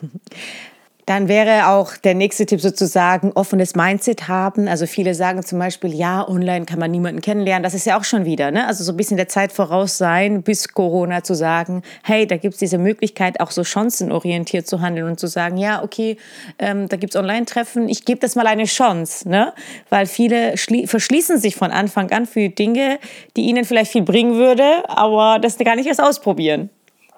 Dann 1.06 1.28
wäre 1.28 1.68
auch 1.68 1.96
der 1.96 2.14
nächste 2.14 2.46
Tipp 2.46 2.60
sozusagen 2.60 3.32
offenes 3.32 3.74
Mindset 3.76 4.28
haben. 4.28 4.68
Also 4.68 4.86
viele 4.86 5.14
sagen 5.14 5.44
zum 5.44 5.58
Beispiel, 5.58 5.94
ja, 5.94 6.26
online 6.28 6.66
kann 6.66 6.78
man 6.78 6.90
niemanden 6.90 7.20
kennenlernen. 7.20 7.62
Das 7.62 7.74
ist 7.74 7.86
ja 7.86 7.98
auch 7.98 8.04
schon 8.04 8.24
wieder, 8.24 8.50
ne? 8.50 8.66
Also 8.66 8.84
so 8.84 8.92
ein 8.92 8.96
bisschen 8.96 9.16
der 9.16 9.28
Zeit 9.28 9.52
voraus 9.52 9.96
sein, 9.96 10.42
bis 10.42 10.68
Corona 10.68 11.22
zu 11.22 11.34
sagen, 11.34 11.82
hey, 12.02 12.26
da 12.26 12.36
gibt 12.36 12.54
es 12.54 12.60
diese 12.60 12.78
Möglichkeit, 12.78 13.40
auch 13.40 13.50
so 13.50 13.64
chancenorientiert 13.64 14.66
zu 14.66 14.80
handeln 14.80 15.06
und 15.06 15.20
zu 15.20 15.26
sagen, 15.26 15.56
ja, 15.56 15.82
okay, 15.82 16.16
ähm, 16.58 16.88
da 16.88 16.96
gibt 16.96 17.14
es 17.14 17.20
Online-Treffen, 17.20 17.88
ich 17.88 18.04
gebe 18.04 18.20
das 18.20 18.34
mal 18.34 18.46
eine 18.46 18.64
Chance, 18.64 19.28
ne? 19.28 19.52
Weil 19.88 20.06
viele 20.06 20.56
verschließen 20.56 21.38
sich 21.38 21.56
von 21.56 21.70
Anfang 21.70 22.10
an 22.10 22.26
für 22.26 22.48
Dinge, 22.48 22.98
die 23.36 23.42
ihnen 23.42 23.64
vielleicht 23.64 23.92
viel 23.92 24.02
bringen 24.02 24.34
würde, 24.34 24.88
aber 24.88 25.38
das 25.38 25.60
gar 25.64 25.76
nicht 25.76 25.86
erst 25.86 26.02
ausprobieren. 26.02 26.70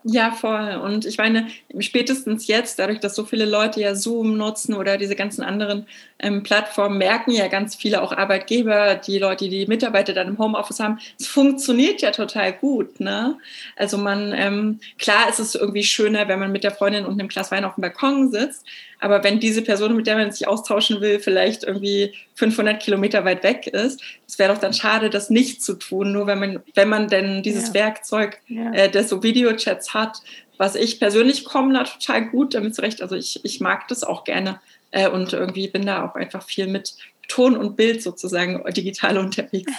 Ja, 0.04 0.32
voll. 0.32 0.80
Und 0.82 1.04
ich 1.06 1.16
meine, 1.18 1.46
spätestens 1.78 2.48
jetzt, 2.48 2.78
dadurch, 2.80 2.98
dass 2.98 3.14
so 3.14 3.24
viele 3.24 3.44
Leute 3.44 3.80
ja 3.80 3.94
Zoom 3.94 4.36
nutzen 4.36 4.74
oder 4.74 4.98
diese 4.98 5.14
ganzen 5.14 5.42
anderen 5.42 5.86
ähm, 6.22 6.42
Plattformen, 6.42 6.98
merken 6.98 7.32
ja 7.32 7.48
ganz 7.48 7.74
viele 7.74 8.00
auch 8.02 8.12
Arbeitgeber, 8.12 8.94
die 8.94 9.18
Leute, 9.18 9.48
die 9.48 9.66
Mitarbeiter 9.66 10.12
dann 10.12 10.28
im 10.28 10.38
Homeoffice 10.38 10.80
haben, 10.80 10.98
es 11.18 11.26
funktioniert 11.26 12.00
ja 12.00 12.12
total 12.12 12.52
gut. 12.52 13.00
Ne? 13.00 13.36
Also 13.76 13.98
man, 13.98 14.32
ähm, 14.32 14.80
klar 14.98 15.28
ist 15.28 15.40
es 15.40 15.54
irgendwie 15.54 15.84
schöner, 15.84 16.28
wenn 16.28 16.38
man 16.38 16.52
mit 16.52 16.64
der 16.64 16.70
Freundin 16.70 17.04
und 17.04 17.20
einem 17.20 17.28
Glas 17.28 17.50
Wein 17.50 17.64
auf 17.64 17.74
dem 17.74 17.82
Balkon 17.82 18.30
sitzt, 18.30 18.64
aber 19.02 19.24
wenn 19.24 19.40
diese 19.40 19.62
Person, 19.62 19.96
mit 19.96 20.06
der 20.06 20.16
man 20.16 20.30
sich 20.30 20.46
austauschen 20.46 21.00
will, 21.00 21.18
vielleicht 21.18 21.64
irgendwie 21.64 22.14
500 22.34 22.80
Kilometer 22.80 23.24
weit 23.24 23.42
weg 23.42 23.66
ist, 23.66 24.00
es 24.28 24.38
wäre 24.38 24.54
doch 24.54 24.60
dann 24.60 24.72
schade, 24.72 25.10
das 25.10 25.28
nicht 25.28 25.60
zu 25.60 25.74
tun, 25.74 26.12
nur 26.12 26.28
wenn 26.28 26.38
man, 26.38 26.62
wenn 26.74 26.88
man 26.88 27.08
denn 27.08 27.42
dieses 27.42 27.68
ja. 27.68 27.74
Werkzeug 27.74 28.38
ja. 28.46 28.72
äh, 28.72 28.88
des 28.88 29.08
so 29.08 29.24
Videochats 29.24 29.92
hat, 29.92 30.18
was 30.56 30.76
ich 30.76 31.00
persönlich 31.00 31.44
komme 31.44 31.74
da 31.74 31.82
total 31.82 32.26
gut 32.26 32.54
damit 32.54 32.76
zurecht. 32.76 33.02
Also 33.02 33.16
ich, 33.16 33.44
ich 33.44 33.58
mag 33.58 33.88
das 33.88 34.04
auch 34.04 34.22
gerne 34.22 34.60
äh, 34.92 35.08
und 35.08 35.32
irgendwie 35.32 35.68
bin 35.68 35.84
da 35.84 36.06
auch 36.06 36.14
einfach 36.14 36.42
viel 36.42 36.68
mit 36.68 36.94
Ton 37.28 37.56
und 37.56 37.76
Bild 37.76 38.02
sozusagen 38.02 38.62
digital 38.72 39.18
unterwegs. 39.18 39.72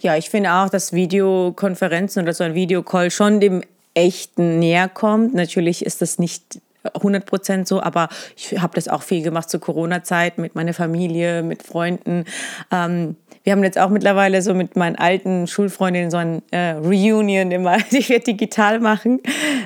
Ja, 0.00 0.16
ich 0.16 0.30
finde 0.30 0.52
auch, 0.52 0.68
dass 0.68 0.92
Videokonferenzen 0.92 2.22
oder 2.22 2.32
so 2.32 2.44
ein 2.44 2.54
Videocall 2.54 3.10
schon 3.10 3.40
dem 3.40 3.62
echten 3.94 4.58
näher 4.58 4.88
kommt. 4.88 5.34
Natürlich 5.34 5.84
ist 5.84 6.02
das 6.02 6.18
nicht 6.18 6.60
100 6.84 7.26
Prozent 7.26 7.68
so, 7.68 7.82
aber 7.82 8.08
ich 8.36 8.58
habe 8.60 8.74
das 8.74 8.88
auch 8.88 9.02
viel 9.02 9.22
gemacht 9.22 9.50
zur 9.50 9.60
Corona-Zeit 9.60 10.38
mit 10.38 10.54
meiner 10.54 10.74
Familie, 10.74 11.42
mit 11.42 11.62
Freunden. 11.62 12.24
Ähm, 12.70 13.16
wir 13.48 13.52
haben 13.52 13.64
jetzt 13.64 13.78
auch 13.78 13.88
mittlerweile 13.88 14.42
so 14.42 14.52
mit 14.52 14.76
meinen 14.76 14.96
alten 14.96 15.46
Schulfreundinnen 15.46 16.10
so 16.10 16.18
ein 16.18 16.42
äh, 16.50 16.72
Reunion 16.72 17.50
immer, 17.50 17.78
die 17.92 18.06
wir 18.08 18.20
digital 18.20 18.78
machen. 18.78 19.20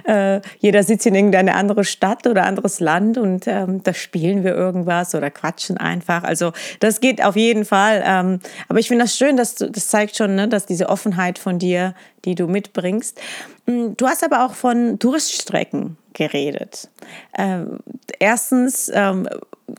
Äh, 0.05 0.41
jeder 0.61 0.83
sitzt 0.85 1.07
in 1.07 1.15
irgendeine 1.15 1.55
andere 1.55 1.85
Stadt 1.85 2.27
oder 2.27 2.45
anderes 2.45 2.81
Land 2.81 3.19
und 3.19 3.47
ähm, 3.47 3.83
da 3.83 3.93
spielen 3.93 4.45
wir 4.45 4.55
irgendwas 4.55 5.15
oder 5.15 5.31
quatschen 5.31 5.79
einfach. 5.79 6.23
Also 6.23 6.53
das 6.81 7.01
geht 7.01 7.25
auf 7.25 7.37
jeden 7.37 7.65
Fall. 7.65 8.03
Ähm, 8.07 8.39
aber 8.69 8.79
ich 8.79 8.89
finde 8.89 9.05
das 9.05 9.17
schön, 9.17 9.37
dass 9.37 9.57
du, 9.57 9.71
das 9.71 9.89
zeigt 9.89 10.17
schon, 10.17 10.35
ne, 10.35 10.49
dass 10.49 10.67
diese 10.67 10.89
Offenheit 10.89 11.39
von 11.39 11.59
dir, 11.59 11.95
die 12.25 12.35
du 12.35 12.47
mitbringst. 12.47 13.21
Hm, 13.67 13.97
du 13.97 14.07
hast 14.07 14.25
aber 14.25 14.45
auch 14.45 14.55
von 14.55 14.99
Touriststrecken 14.99 15.97
geredet. 16.13 16.89
Ähm, 17.37 17.79
erstens, 18.19 18.91
ähm, 18.93 19.29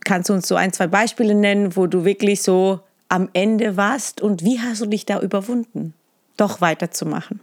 kannst 0.03 0.29
du 0.29 0.33
uns 0.33 0.47
so 0.47 0.55
ein, 0.55 0.73
zwei 0.73 0.87
Beispiele 0.87 1.35
nennen, 1.35 1.75
wo 1.75 1.87
du 1.87 2.05
wirklich 2.05 2.41
so 2.41 2.79
am 3.09 3.29
Ende 3.33 3.77
warst 3.77 4.21
und 4.21 4.43
wie 4.43 4.59
hast 4.59 4.81
du 4.81 4.85
dich 4.87 5.05
da 5.05 5.19
überwunden, 5.19 5.93
doch 6.37 6.61
weiterzumachen? 6.61 7.39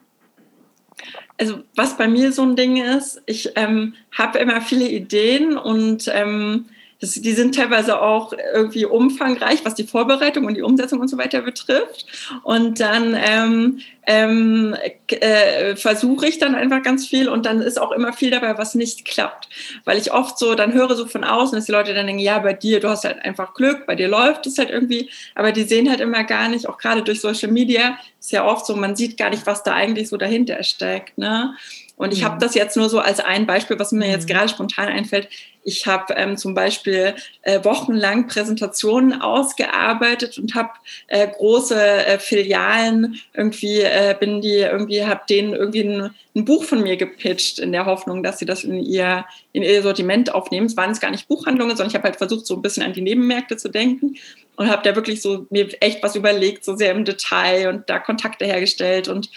Also 1.38 1.60
was 1.74 1.96
bei 1.96 2.08
mir 2.08 2.32
so 2.32 2.42
ein 2.42 2.56
Ding 2.56 2.76
ist, 2.76 3.22
ich 3.26 3.52
ähm, 3.56 3.94
habe 4.12 4.38
immer 4.38 4.60
viele 4.60 4.88
Ideen 4.88 5.56
und 5.56 6.10
ähm, 6.12 6.66
das, 7.00 7.12
die 7.12 7.32
sind 7.32 7.54
teilweise 7.54 8.02
auch 8.02 8.34
irgendwie 8.54 8.84
umfangreich, 8.84 9.64
was 9.64 9.74
die 9.74 9.84
Vorbereitung 9.84 10.44
und 10.44 10.54
die 10.54 10.62
Umsetzung 10.62 11.00
und 11.00 11.08
so 11.08 11.16
weiter 11.16 11.40
betrifft. 11.40 12.06
Und 12.42 12.78
dann 12.78 13.16
ähm, 13.18 13.80
ähm, 14.06 14.76
äh, 15.08 15.76
versuche 15.76 16.26
ich 16.26 16.38
dann 16.38 16.54
einfach 16.54 16.82
ganz 16.82 17.06
viel 17.06 17.28
und 17.28 17.46
dann 17.46 17.62
ist 17.62 17.80
auch 17.80 17.92
immer 17.92 18.12
viel 18.12 18.30
dabei, 18.30 18.58
was 18.58 18.74
nicht 18.74 19.06
klappt. 19.06 19.48
Weil 19.84 19.96
ich 19.96 20.12
oft 20.12 20.38
so, 20.38 20.54
dann 20.54 20.74
höre 20.74 20.94
so 20.94 21.06
von 21.06 21.24
außen, 21.24 21.56
dass 21.56 21.64
die 21.64 21.72
Leute 21.72 21.94
dann 21.94 22.06
denken, 22.06 22.20
ja, 22.20 22.38
bei 22.38 22.52
dir, 22.52 22.80
du 22.80 22.90
hast 22.90 23.04
halt 23.04 23.24
einfach 23.24 23.54
Glück, 23.54 23.86
bei 23.86 23.94
dir 23.94 24.08
läuft 24.08 24.46
es 24.46 24.58
halt 24.58 24.68
irgendwie, 24.68 25.08
aber 25.34 25.52
die 25.52 25.62
sehen 25.62 25.88
halt 25.88 26.00
immer 26.00 26.24
gar 26.24 26.48
nicht, 26.48 26.68
auch 26.68 26.76
gerade 26.76 27.02
durch 27.02 27.20
Social 27.20 27.50
Media, 27.50 27.98
ist 28.18 28.32
ja 28.32 28.44
oft 28.44 28.66
so, 28.66 28.76
man 28.76 28.94
sieht 28.94 29.16
gar 29.16 29.30
nicht, 29.30 29.46
was 29.46 29.62
da 29.62 29.72
eigentlich 29.72 30.10
so 30.10 30.18
dahinter 30.18 30.62
steckt. 30.62 31.16
Ne? 31.16 31.54
Und 32.00 32.14
ich 32.14 32.24
habe 32.24 32.36
mhm. 32.36 32.38
das 32.40 32.54
jetzt 32.54 32.78
nur 32.78 32.88
so 32.88 32.98
als 32.98 33.20
ein 33.20 33.46
Beispiel, 33.46 33.78
was 33.78 33.92
mir 33.92 34.08
jetzt 34.08 34.26
mhm. 34.26 34.32
gerade 34.32 34.48
spontan 34.48 34.88
einfällt. 34.88 35.28
Ich 35.64 35.86
habe 35.86 36.14
ähm, 36.14 36.38
zum 36.38 36.54
Beispiel 36.54 37.14
äh, 37.42 37.62
wochenlang 37.62 38.26
Präsentationen 38.26 39.20
ausgearbeitet 39.20 40.38
und 40.38 40.54
habe 40.54 40.70
äh, 41.08 41.28
große 41.28 41.78
äh, 41.78 42.18
Filialen 42.18 43.20
irgendwie 43.34 43.80
äh, 43.80 44.16
bin 44.18 44.40
die 44.40 44.60
irgendwie 44.60 45.04
habe 45.04 45.20
denen 45.28 45.52
irgendwie 45.52 45.82
ein, 45.82 46.14
ein, 46.34 46.46
Buch 46.46 46.64
von 46.64 46.82
mir 46.82 46.96
gepitcht 46.96 47.58
in 47.58 47.70
der 47.70 47.84
Hoffnung, 47.84 48.22
dass 48.22 48.38
sie 48.38 48.46
das 48.46 48.64
in 48.64 48.80
ihr 48.80 49.26
in 49.52 49.62
ihr 49.62 49.82
Sortiment 49.82 50.34
aufnehmen. 50.34 50.68
Es 50.68 50.78
waren 50.78 50.88
jetzt 50.88 51.02
gar 51.02 51.10
nicht 51.10 51.28
Buchhandlungen, 51.28 51.76
sondern 51.76 51.90
ich 51.90 51.96
habe 51.96 52.04
halt 52.04 52.16
versucht 52.16 52.46
so 52.46 52.54
ein 52.54 52.62
bisschen 52.62 52.82
an 52.82 52.94
die 52.94 53.02
Nebenmärkte 53.02 53.58
zu 53.58 53.68
denken 53.68 54.16
und 54.56 54.70
habe 54.70 54.82
da 54.88 54.96
wirklich 54.96 55.20
so 55.20 55.46
mir 55.50 55.68
echt 55.82 56.02
was 56.02 56.16
überlegt, 56.16 56.64
so 56.64 56.76
sehr 56.76 56.92
im 56.92 57.04
Detail 57.04 57.68
und 57.68 57.90
da 57.90 57.98
Kontakte 57.98 58.46
hergestellt 58.46 59.08
und 59.08 59.28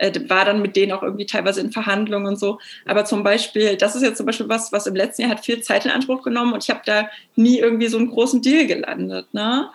äh, 0.00 0.12
war 0.28 0.44
dann 0.44 0.62
mit 0.62 0.76
denen 0.76 0.92
auch 0.92 1.02
irgendwie 1.02 1.26
teilweise 1.26 1.60
in 1.60 1.72
Verhandlungen 1.72 2.26
und 2.26 2.38
so. 2.38 2.58
Aber 2.86 3.04
zum 3.04 3.22
Beispiel, 3.22 3.76
das 3.76 3.94
ist 3.94 4.02
jetzt 4.02 4.16
zum 4.16 4.26
Beispiel 4.26 4.48
was, 4.48 4.72
was 4.72 4.86
im 4.86 4.96
letzten 4.96 5.22
Jahr 5.22 5.30
hat 5.30 5.44
viel 5.44 5.60
Zeit 5.60 5.84
in 5.84 5.90
Anspruch 5.90 6.22
genommen 6.22 6.54
und 6.54 6.64
ich 6.64 6.70
habe 6.70 6.80
da 6.84 7.08
nie 7.36 7.58
irgendwie 7.58 7.88
so 7.88 7.98
einen 7.98 8.10
großen 8.10 8.42
Deal 8.42 8.66
gelandet. 8.66 9.32
Ne? 9.32 9.68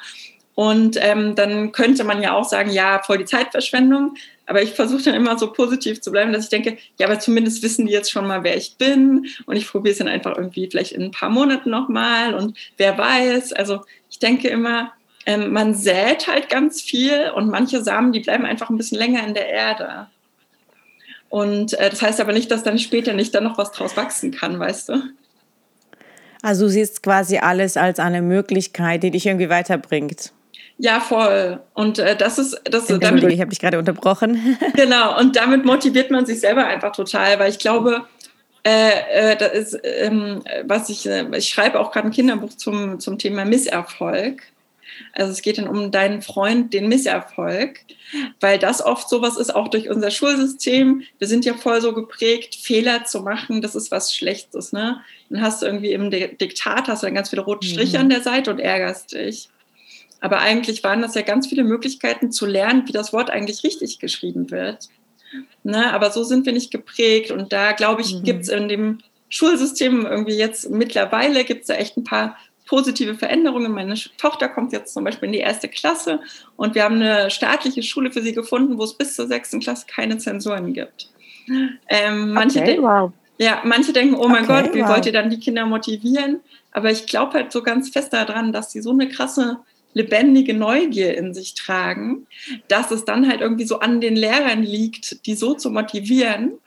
Und 0.56 0.98
ähm, 1.02 1.36
dann 1.36 1.74
könnte 1.74 2.04
man 2.04 2.24
ja 2.24 2.34
auch 2.34 2.46
sagen, 2.46 2.72
ja, 2.72 3.02
voll 3.06 3.20
die 3.20 3.26
Zeitverschwendung. 3.26 4.16
Aber 4.48 4.62
ich 4.62 4.72
versuche 4.72 5.04
dann 5.04 5.16
immer 5.16 5.38
so 5.38 5.52
positiv 5.52 6.02
zu 6.02 6.12
bleiben, 6.12 6.32
dass 6.32 6.46
ich 6.46 6.50
denke, 6.50 6.78
ja, 6.98 7.08
aber 7.08 7.20
zumindest 7.20 7.62
wissen 7.62 7.88
die 7.88 7.92
jetzt 7.92 8.12
schon 8.12 8.28
mal, 8.28 8.44
wer 8.44 8.56
ich 8.56 8.78
bin. 8.78 9.28
Und 9.46 9.58
ich 9.58 9.68
probiere 9.68 9.92
es 9.92 9.98
dann 9.98 10.08
einfach 10.08 10.38
irgendwie 10.38 10.70
vielleicht 10.70 10.94
in 10.94 11.04
ein 11.04 11.12
paar 11.12 11.30
Monaten 11.30 11.70
nochmal. 11.70 12.34
Und 12.34 12.58
wer 12.78 12.98
weiß. 12.98 13.54
Also 13.54 13.82
ich 14.10 14.20
denke 14.20 14.48
immer, 14.48 14.94
ähm, 15.26 15.52
man 15.52 15.74
sät 15.74 16.28
halt 16.28 16.50
ganz 16.50 16.82
viel 16.82 17.32
und 17.36 17.50
manche 17.50 17.84
Samen, 17.84 18.12
die 18.12 18.20
bleiben 18.20 18.46
einfach 18.46 18.70
ein 18.70 18.78
bisschen 18.78 19.00
länger 19.00 19.26
in 19.28 19.34
der 19.34 19.50
Erde. 19.50 20.08
Und 21.30 21.74
äh, 21.74 21.90
das 21.90 22.02
heißt 22.02 22.22
aber 22.22 22.34
nicht, 22.34 22.52
dass 22.52 22.64
dann 22.64 22.80
später 22.80 23.14
nicht 23.14 23.34
dann 23.36 23.44
noch 23.44 23.58
was 23.58 23.72
draus 23.72 23.98
wachsen 23.98 24.32
kann, 24.32 24.60
weißt 24.60 24.90
du? 24.90 25.02
Also 26.42 26.66
du 26.66 26.70
siehst 26.70 27.02
quasi 27.02 27.38
alles 27.40 27.76
als 27.76 28.00
eine 28.00 28.22
Möglichkeit, 28.22 29.04
die 29.04 29.12
dich 29.12 29.26
irgendwie 29.26 29.50
weiterbringt. 29.50 30.32
Ja, 30.78 31.00
voll. 31.00 31.60
Und 31.74 32.00
äh, 32.00 32.16
das 32.16 32.38
ist 32.38 32.62
das. 32.66 32.88
Damit, 32.88 33.24
ich 33.24 33.40
habe 33.40 33.50
dich 33.50 33.60
gerade 33.60 33.80
unterbrochen. 33.80 34.58
genau. 34.76 35.18
Und 35.20 35.36
damit 35.36 35.66
motiviert 35.66 36.12
man 36.12 36.26
sich 36.26 36.42
selber 36.42 36.66
einfach 36.66 36.92
total, 36.92 37.40
weil 37.40 37.50
ich 37.50 37.60
glaube, 37.60 38.06
äh, 38.64 39.32
äh, 39.32 39.36
das 39.38 39.54
ist, 39.54 39.80
ähm, 39.84 40.44
was 40.66 40.90
ich, 40.90 41.08
äh, 41.08 41.26
ich 41.38 41.48
schreibe 41.48 41.80
auch 41.80 41.92
gerade 41.92 42.08
ein 42.10 42.12
Kinderbuch 42.12 42.54
zum 42.56 43.00
zum 43.00 43.18
Thema 43.18 43.46
Misserfolg. 43.46 44.44
Also 45.14 45.32
es 45.32 45.42
geht 45.42 45.58
dann 45.58 45.68
um 45.68 45.92
deinen 45.92 46.22
Freund, 46.22 46.74
den 46.74 46.88
Misserfolg, 46.88 47.80
weil 48.40 48.60
das 48.60 48.84
oft 48.84 49.10
sowas 49.10 49.38
ist, 49.38 49.54
auch 49.54 49.68
durch 49.68 49.90
unser 49.90 50.12
Schulsystem. 50.12 51.04
Wir 51.20 51.28
sind 51.28 51.46
ja 51.46 51.54
voll 51.54 51.82
so 51.82 51.94
geprägt, 51.94 52.56
Fehler 52.56 53.06
zu 53.06 53.22
machen, 53.22 53.62
das 53.62 53.76
ist 53.76 53.92
was 53.92 54.14
Schlechtes. 54.14 54.74
Ne? 54.74 55.02
Dann 55.30 55.42
hast 55.42 55.62
du 55.62 55.66
irgendwie 55.66 55.94
im 55.94 56.10
Diktat, 56.10 56.88
hast 56.88 57.04
du 57.04 57.08
dann 57.08 57.16
ganz 57.16 57.30
viele 57.30 57.44
rote 57.44 57.68
Striche 57.68 57.98
mhm. 57.98 58.04
an 58.04 58.10
der 58.10 58.22
Seite 58.22 58.52
und 58.52 58.60
ärgerst 58.60 59.14
dich. 59.14 59.50
Aber 60.22 60.40
eigentlich 60.40 60.84
waren 60.84 61.02
das 61.02 61.16
ja 61.16 61.22
ganz 61.22 61.48
viele 61.48 61.64
Möglichkeiten 61.64 62.32
zu 62.32 62.46
lernen, 62.46 62.88
wie 62.88 62.94
das 62.94 63.14
Wort 63.14 63.30
eigentlich 63.30 63.64
richtig 63.64 64.00
geschrieben 64.00 64.50
wird. 64.50 64.90
Ne? 65.64 65.94
Aber 65.94 66.12
so 66.12 66.24
sind 66.24 66.46
wir 66.46 66.54
nicht 66.54 66.72
geprägt. 66.72 67.32
Und 67.32 67.54
da, 67.54 67.74
glaube 67.74 68.02
ich, 68.02 68.16
mhm. 68.16 68.24
gibt 68.24 68.42
es 68.44 68.50
in 68.50 68.68
dem 68.68 69.00
Schulsystem 69.30 70.06
irgendwie 70.06 70.36
jetzt 70.36 70.70
mittlerweile 70.70 71.44
gibt 71.44 71.62
es 71.62 71.68
da 71.68 71.74
echt 71.76 71.98
ein 71.98 72.04
paar 72.04 72.38
positive 72.66 73.16
Veränderungen. 73.16 73.72
Meine 73.72 73.96
Tochter 74.18 74.50
kommt 74.50 74.74
jetzt 74.74 74.94
zum 74.94 75.04
Beispiel 75.04 75.28
in 75.28 75.34
die 75.34 75.40
erste 75.40 75.68
Klasse 75.68 76.20
und 76.56 76.76
wir 76.76 76.84
haben 76.84 76.96
eine 76.96 77.30
staatliche 77.30 77.84
Schule 77.84 78.12
für 78.12 78.22
sie 78.22 78.34
gefunden, 78.34 78.78
wo 78.78 78.84
es 78.84 78.94
bis 78.94 79.16
zur 79.16 79.28
sechsten 79.28 79.60
Klasse 79.60 79.86
keine 79.88 80.18
Zensuren 80.18 80.74
gibt. 80.74 81.10
Ähm, 81.88 82.32
manche, 82.32 82.60
okay, 82.60 82.78
wow. 82.82 83.12
ja, 83.38 83.62
manche 83.64 83.94
denken, 83.94 84.16
oh 84.16 84.28
mein 84.28 84.46
okay, 84.46 84.64
Gott, 84.64 84.74
wie 84.74 84.82
wow. 84.82 84.90
wollt 84.90 85.06
ihr 85.06 85.12
dann 85.12 85.30
die 85.30 85.40
Kinder 85.40 85.66
motivieren? 85.66 86.40
Aber 86.72 86.92
ich 86.92 87.06
glaube 87.06 87.34
halt 87.34 87.52
so 87.52 87.62
ganz 87.62 87.90
fest 87.90 88.14
daran, 88.14 88.52
dass 88.52 88.72
sie 88.72 88.82
so 88.82 88.92
eine 88.92 89.08
krasse 89.08 89.60
lebendige 89.94 90.54
Neugier 90.54 91.18
in 91.18 91.34
sich 91.34 91.54
tragen, 91.54 92.28
dass 92.68 92.92
es 92.92 93.06
dann 93.06 93.30
halt 93.30 93.42
irgendwie 93.42 93.66
so 93.66 93.80
an 93.80 94.02
den 94.02 94.16
Lehrern 94.16 94.62
liegt, 94.62 95.26
die 95.26 95.36
so 95.36 95.54
zu 95.54 95.70
motivieren, 95.70 96.58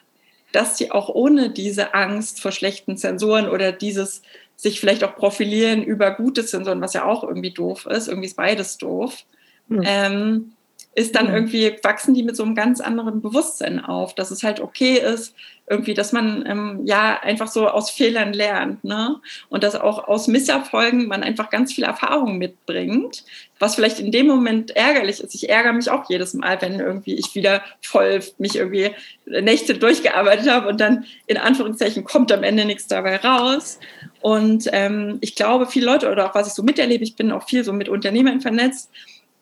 dass 0.53 0.79
sie 0.79 0.91
auch 0.91 1.11
ohne 1.11 1.51
diese 1.51 1.93
Angst 1.95 2.41
vor 2.41 2.53
schlechten 2.53 2.97
Zensoren 2.97 3.49
oder 3.49 3.71
dieses 3.71 4.23
sich 4.59 4.81
vielleicht 4.81 5.05
auch 5.05 5.15
profilieren 5.15 5.85
über 5.85 6.11
gute 6.11 6.45
Zensoren, 6.45 6.81
was 6.81 6.93
ja 6.93 7.05
auch 7.05 7.23
irgendwie 7.23 7.53
doof 7.53 7.87
ist, 7.87 8.09
irgendwie 8.09 8.27
ist 8.27 8.37
beides 8.37 8.77
doof, 8.77 9.25
mhm. 9.69 9.83
ähm, 9.85 10.53
ist 10.99 11.15
dann 11.15 11.29
mhm. 11.29 11.35
irgendwie, 11.35 11.77
wachsen 11.85 12.13
die 12.13 12.25
mit 12.25 12.35
so 12.35 12.43
einem 12.43 12.57
ganz 12.57 12.81
anderen 12.81 13.23
Bewusstsein 13.23 13.79
auf, 13.79 14.17
dass 14.17 14.33
es 14.33 14.43
halt 14.43 14.59
okay 14.59 14.99
ist, 14.99 15.33
irgendwie, 15.71 15.95
dass 15.95 16.13
man 16.13 16.45
ähm, 16.47 16.81
ja 16.87 17.21
einfach 17.23 17.47
so 17.47 17.69
aus 17.69 17.91
Fehlern 17.91 18.33
lernt, 18.33 18.83
ne? 18.83 19.17
Und 19.49 19.63
dass 19.63 19.77
auch 19.77 20.09
aus 20.09 20.27
Misserfolgen 20.27 21.07
man 21.07 21.23
einfach 21.23 21.51
ganz 21.51 21.73
viel 21.73 21.85
Erfahrung 21.85 22.39
mitbringt, 22.39 23.25
was 23.61 23.77
vielleicht 23.77 24.01
in 24.01 24.11
dem 24.11 24.27
Moment 24.27 24.75
ärgerlich 24.75 25.21
ist. 25.21 25.35
Ich 25.35 25.49
ärgere 25.49 25.73
mich 25.73 25.89
auch 25.89 26.09
jedes 26.09 26.35
Mal, 26.35 26.61
wenn 26.63 26.81
irgendwie 26.81 27.15
ich 27.15 27.35
wieder 27.37 27.63
voll 27.81 28.21
mich 28.39 28.57
irgendwie 28.57 28.91
Nächte 29.27 29.75
durchgearbeitet 29.75 30.51
habe 30.51 30.69
und 30.69 30.81
dann 30.81 31.05
in 31.27 31.37
Anführungszeichen 31.37 32.03
kommt 32.03 32.33
am 32.33 32.43
Ende 32.43 32.65
nichts 32.65 32.89
dabei 32.89 33.17
raus. 33.17 33.79
Und 34.21 34.69
ähm, 34.73 35.19
ich 35.21 35.37
glaube, 35.37 35.67
viele 35.67 35.87
Leute 35.87 36.11
oder 36.11 36.29
auch 36.29 36.35
was 36.35 36.49
ich 36.49 36.55
so 36.55 36.63
miterlebe, 36.65 37.05
ich 37.05 37.15
bin 37.15 37.31
auch 37.31 37.47
viel 37.47 37.63
so 37.63 37.73
mit 37.73 37.89
Unternehmern 37.89 38.41
vernetzt. 38.41 38.91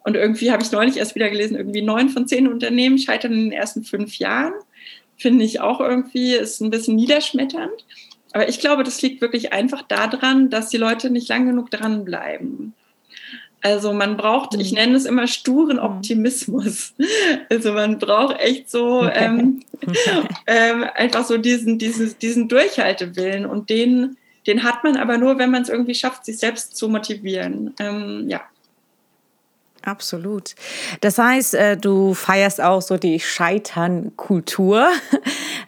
Und 0.06 0.14
irgendwie 0.14 0.52
habe 0.52 0.62
ich 0.62 0.70
neulich 0.70 0.98
erst 0.98 1.16
wieder 1.16 1.28
gelesen, 1.28 1.56
irgendwie 1.56 1.82
neun 1.82 2.10
von 2.10 2.28
zehn 2.28 2.46
Unternehmen 2.46 2.96
scheitern 2.96 3.32
in 3.32 3.40
den 3.40 3.52
ersten 3.52 3.82
fünf 3.82 4.18
Jahren. 4.18 4.52
Finde 5.16 5.44
ich 5.44 5.58
auch 5.58 5.80
irgendwie, 5.80 6.34
ist 6.34 6.60
ein 6.60 6.70
bisschen 6.70 6.94
niederschmetternd. 6.94 7.84
Aber 8.32 8.48
ich 8.48 8.60
glaube, 8.60 8.84
das 8.84 9.02
liegt 9.02 9.20
wirklich 9.20 9.52
einfach 9.52 9.82
daran, 9.82 10.48
dass 10.48 10.68
die 10.68 10.76
Leute 10.76 11.10
nicht 11.10 11.28
lang 11.28 11.46
genug 11.46 11.72
dranbleiben. 11.72 12.72
Also 13.62 13.92
man 13.92 14.16
braucht, 14.16 14.54
ich 14.54 14.70
mhm. 14.70 14.78
nenne 14.78 14.96
es 14.96 15.06
immer 15.06 15.26
sturen 15.26 15.78
mhm. 15.78 15.82
Optimismus. 15.82 16.94
Also 17.50 17.72
man 17.72 17.98
braucht 17.98 18.38
echt 18.38 18.70
so 18.70 19.08
ähm, 19.12 19.64
ähm, 20.46 20.84
einfach 20.94 21.24
so 21.24 21.36
diesen, 21.36 21.78
dieses, 21.78 22.16
diesen 22.16 22.46
Durchhaltewillen 22.46 23.44
und 23.44 23.70
den, 23.70 24.16
den 24.46 24.62
hat 24.62 24.84
man 24.84 24.96
aber 24.96 25.18
nur, 25.18 25.38
wenn 25.38 25.50
man 25.50 25.62
es 25.62 25.68
irgendwie 25.68 25.96
schafft, 25.96 26.26
sich 26.26 26.38
selbst 26.38 26.76
zu 26.76 26.88
motivieren. 26.88 27.74
Ähm, 27.80 28.26
ja. 28.28 28.42
Absolut. 29.86 30.56
Das 31.00 31.16
heißt, 31.16 31.54
äh, 31.54 31.76
du 31.76 32.12
feierst 32.12 32.60
auch 32.60 32.82
so 32.82 32.96
die 32.96 33.20
Scheitern-Kultur. 33.20 34.88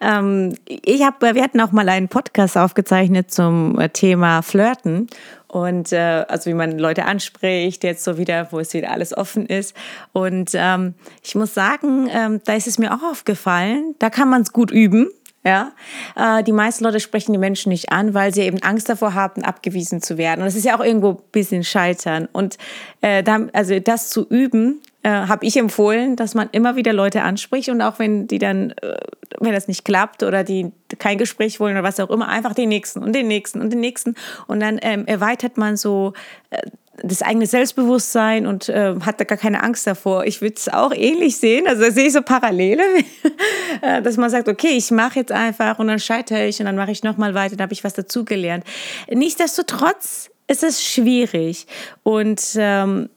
Ähm, 0.01 0.55
ich 0.69 1.03
habe, 1.03 1.35
wir 1.35 1.43
hatten 1.43 1.61
auch 1.61 1.73
mal 1.73 1.89
einen 1.89 2.07
Podcast 2.07 2.57
aufgezeichnet 2.57 3.33
zum 3.33 3.81
äh, 3.81 3.89
Thema 3.89 4.43
Flirten 4.43 5.09
und 5.49 5.93
äh, 5.93 6.25
also 6.29 6.51
wie 6.51 6.55
man 6.55 6.79
Leute 6.79 7.07
anspricht, 7.07 7.83
jetzt 7.83 8.05
so 8.05 8.19
wieder, 8.19 8.53
wo 8.53 8.61
es 8.61 8.75
wieder 8.75 8.93
alles 8.93 9.17
offen 9.17 9.47
ist. 9.47 9.75
Und 10.13 10.51
ähm, 10.55 10.95
ich 11.25 11.35
muss 11.35 11.55
sagen, 11.55 12.09
ähm, 12.13 12.41
da 12.45 12.53
ist 12.53 12.67
es 12.67 12.79
mir 12.79 12.95
auch 12.95 13.03
aufgefallen, 13.03 13.95
da 13.99 14.11
kann 14.11 14.29
man 14.29 14.43
es 14.43 14.53
gut 14.53 14.71
üben. 14.71 15.09
Ja, 15.45 15.73
äh, 16.17 16.43
die 16.43 16.53
meisten 16.53 16.85
Leute 16.85 17.01
sprechen 17.01 17.33
die 17.33 17.39
Menschen 17.39 17.71
nicht 17.71 17.93
an, 17.93 18.13
weil 18.13 18.35
sie 18.35 18.43
eben 18.43 18.61
Angst 18.63 18.89
davor 18.89 19.15
haben, 19.15 19.45
abgewiesen 19.45 20.03
zu 20.03 20.19
werden. 20.19 20.41
Und 20.41 20.47
das 20.47 20.57
ist 20.57 20.65
ja 20.65 20.77
auch 20.77 20.85
irgendwo 20.85 21.11
ein 21.11 21.19
bisschen 21.31 21.63
Scheitern. 21.63 22.29
Und 22.33 22.59
äh, 23.01 23.23
dann, 23.23 23.49
also 23.53 23.79
das 23.79 24.11
zu 24.11 24.27
üben, 24.29 24.83
äh, 25.05 25.11
habe 25.11 25.47
ich 25.47 25.57
empfohlen, 25.57 26.17
dass 26.17 26.35
man 26.35 26.49
immer 26.51 26.75
wieder 26.75 26.93
Leute 26.93 27.23
anspricht 27.23 27.69
und 27.69 27.81
auch 27.81 28.01
wenn 28.01 28.27
die 28.27 28.39
dann, 28.41 28.73
äh, 28.83 28.97
wenn 29.39 29.53
das 29.53 29.69
nicht 29.69 29.85
klappt 29.85 30.25
oder 30.25 30.43
die 30.43 30.73
kein 30.99 31.19
Gespräch 31.19 31.61
wollen 31.61 31.75
oder 31.75 31.85
was 31.85 32.01
auch 32.01 32.11
immer, 32.11 32.29
einfach 32.29 32.53
den 32.53 32.69
nächsten 32.69 33.03
und 33.05 33.15
den 33.15 33.29
nächsten 33.29 33.61
und 33.61 33.73
den 33.73 33.81
nächsten. 33.81 34.17
Und 34.49 34.61
dann 34.61 34.79
ähm, 34.83 35.07
erweitert 35.07 35.57
man 35.57 35.77
so 35.77 36.15
äh, 36.51 36.63
das 37.03 37.23
eigene 37.23 37.47
Selbstbewusstsein 37.47 38.47
und 38.47 38.69
äh, 38.69 38.95
hat 39.01 39.21
da 39.21 39.25
gar 39.25 39.39
keine 39.39 39.63
Angst 39.63 39.87
davor. 39.87 40.25
Ich 40.25 40.41
würde 40.41 40.57
es 40.57 40.69
auch 40.69 40.93
ähnlich 40.93 41.37
sehen. 41.37 41.67
Also 41.67 41.83
da 41.83 41.91
sehe 41.91 42.07
ich 42.07 42.13
so 42.13 42.23
Parallele, 42.23 42.83
äh, 43.83 44.03
dass 44.03 44.17
man 44.17 44.31
sagt, 44.31 44.49
okay, 44.49 44.77
ich 44.77 44.91
mache 44.91 45.21
jetzt 45.21 45.33
einfach 45.33 45.79
und 45.79 45.89
dann 45.89 45.99
scheitere 45.99 46.47
ich 46.47 46.59
und 46.61 46.67
dann 46.67 46.77
mache 46.77 46.91
ich 46.91 47.03
nochmal 47.03 47.35
weiter, 47.35 47.57
dann 47.57 47.65
habe 47.65 47.73
ich 47.73 47.85
was 47.85 47.95
dazugelernt. 47.95 48.65
Nichtsdestotrotz 49.11 50.31
ist 50.49 50.65
es 50.65 50.85
schwierig. 50.85 51.67
Und 52.03 52.43
ähm, 52.57 53.11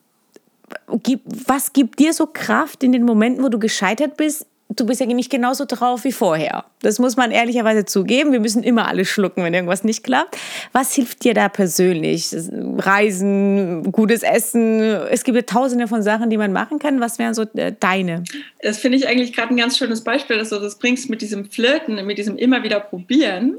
was 1.26 1.74
gibt 1.74 2.00
dir 2.00 2.14
so 2.14 2.28
Kraft 2.28 2.84
in 2.84 2.92
den 2.92 3.04
Momenten, 3.04 3.44
wo 3.44 3.50
du 3.50 3.60
gescheitert 3.60 4.18
bist, 4.18 4.46
du 4.76 4.86
bist 4.86 5.00
ja 5.02 5.08
nicht 5.08 5.30
genauso 5.30 5.66
drauf 5.66 6.04
wie 6.04 6.12
vorher. 6.12 6.66
Das 6.82 7.00
muss 7.00 7.18
man 7.18 7.32
ehrlicherweise 7.32 7.86
zugeben. 7.86 8.32
Wir 8.32 8.40
müssen 8.40 8.64
immer 8.64 8.88
alles 8.88 9.08
schlucken, 9.08 9.44
wenn 9.44 9.54
irgendwas 9.54 9.84
nicht 9.84 10.04
klappt. 10.04 10.38
Was 10.72 10.94
hilft 10.94 11.24
dir 11.24 11.34
da 11.34 11.50
persönlich? 11.50 12.36
Reisen, 12.78 13.92
gutes 13.92 14.24
Essen. 14.24 14.82
Es 14.82 15.24
gibt 15.24 15.36
ja 15.36 15.44
tausende 15.44 15.88
von 15.88 16.02
Sachen, 16.04 16.30
die 16.30 16.38
man 16.38 16.54
machen 16.54 16.80
kann. 16.80 17.00
Was 17.00 17.20
wären 17.20 17.34
so 17.34 17.44
äh, 17.56 17.74
deine? 17.80 18.24
Das 18.62 18.78
finde 18.78 18.98
ich 18.98 19.08
eigentlich 19.08 19.34
gerade 19.34 19.54
ein 19.54 19.58
ganz 19.58 19.78
schönes 19.78 20.02
Beispiel, 20.02 20.38
dass 20.38 20.50
du 20.50 20.60
das 20.60 20.78
bringst 20.78 21.10
mit 21.10 21.22
diesem 21.22 21.50
Flirten, 21.50 22.06
mit 22.06 22.18
diesem 22.18 22.38
immer 22.38 22.64
wieder 22.64 22.80
probieren 22.80 23.58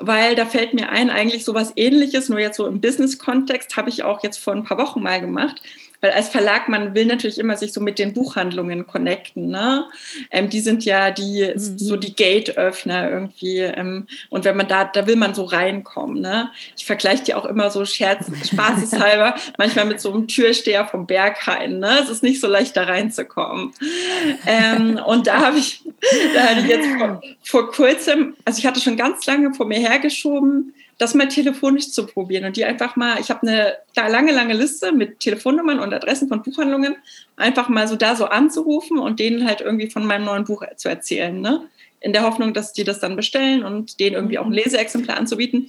weil 0.00 0.36
da 0.36 0.46
fällt 0.46 0.74
mir 0.74 0.90
ein, 0.90 1.10
eigentlich 1.10 1.44
so 1.44 1.54
was 1.54 1.72
ähnliches, 1.74 2.28
nur 2.28 2.38
jetzt 2.38 2.56
so 2.56 2.66
im 2.68 2.80
Business-Kontext, 2.80 3.76
habe 3.76 3.88
ich 3.88 4.04
auch 4.04 4.22
jetzt 4.22 4.38
vor 4.38 4.54
ein 4.54 4.62
paar 4.62 4.78
Wochen 4.78 5.02
mal 5.02 5.20
gemacht. 5.20 5.60
Weil 6.00 6.12
als 6.12 6.28
Verlag, 6.28 6.68
man 6.68 6.94
will 6.94 7.06
natürlich 7.06 7.38
immer 7.38 7.56
sich 7.56 7.72
so 7.72 7.80
mit 7.80 7.98
den 7.98 8.14
Buchhandlungen 8.14 8.86
connecten. 8.86 9.48
Ne? 9.48 9.84
Ähm, 10.30 10.48
die 10.48 10.60
sind 10.60 10.84
ja 10.84 11.10
die, 11.10 11.52
mhm. 11.54 11.78
so 11.78 11.96
die 11.96 12.14
Gate-Öffner 12.14 13.10
irgendwie. 13.10 13.58
Ähm, 13.58 14.06
und 14.30 14.44
wenn 14.44 14.56
man 14.56 14.68
da, 14.68 14.84
da 14.84 15.06
will 15.06 15.16
man 15.16 15.34
so 15.34 15.44
reinkommen. 15.44 16.20
Ne? 16.20 16.50
Ich 16.76 16.86
vergleiche 16.86 17.24
die 17.24 17.34
auch 17.34 17.44
immer 17.44 17.70
so 17.70 17.84
scherz, 17.84 18.26
spaßeshalber, 18.46 19.34
manchmal 19.58 19.86
mit 19.86 20.00
so 20.00 20.12
einem 20.12 20.28
Türsteher 20.28 20.86
vom 20.86 21.06
Berghain. 21.06 21.80
Ne? 21.80 21.98
Es 22.02 22.08
ist 22.08 22.22
nicht 22.22 22.40
so 22.40 22.46
leicht, 22.46 22.76
da 22.76 22.84
reinzukommen. 22.84 23.72
Ähm, 24.46 25.00
und 25.04 25.26
da 25.26 25.38
habe 25.38 25.58
ich, 25.58 25.82
da 26.34 26.42
hatte 26.42 26.60
ich 26.60 26.68
jetzt 26.68 26.86
vor, 26.96 27.20
vor 27.42 27.70
kurzem, 27.72 28.36
also 28.44 28.58
ich 28.58 28.66
hatte 28.66 28.80
schon 28.80 28.96
ganz 28.96 29.26
lange 29.26 29.52
vor 29.54 29.66
mir 29.66 29.78
hergeschoben, 29.78 30.74
das 30.98 31.14
mal 31.14 31.28
telefonisch 31.28 31.90
zu 31.92 32.06
probieren 32.06 32.44
und 32.44 32.56
die 32.56 32.64
einfach 32.64 32.96
mal, 32.96 33.20
ich 33.20 33.30
habe 33.30 33.46
eine 33.46 33.76
lange, 33.94 34.32
lange 34.32 34.54
Liste 34.54 34.92
mit 34.92 35.20
Telefonnummern 35.20 35.78
und 35.78 35.94
Adressen 35.94 36.28
von 36.28 36.42
Buchhandlungen, 36.42 36.96
einfach 37.36 37.68
mal 37.68 37.86
so 37.86 37.94
da 37.94 38.16
so 38.16 38.26
anzurufen 38.26 38.98
und 38.98 39.20
denen 39.20 39.46
halt 39.46 39.60
irgendwie 39.60 39.88
von 39.88 40.04
meinem 40.04 40.24
neuen 40.24 40.44
Buch 40.44 40.64
zu 40.76 40.88
erzählen, 40.88 41.40
ne? 41.40 41.62
In 42.00 42.12
der 42.12 42.22
Hoffnung, 42.22 42.54
dass 42.54 42.72
die 42.72 42.84
das 42.84 43.00
dann 43.00 43.16
bestellen 43.16 43.64
und 43.64 43.98
denen 43.98 44.14
irgendwie 44.14 44.38
auch 44.38 44.44
ein 44.44 44.50
mhm. 44.50 44.56
Leseexemplar 44.56 45.16
anzubieten. 45.16 45.68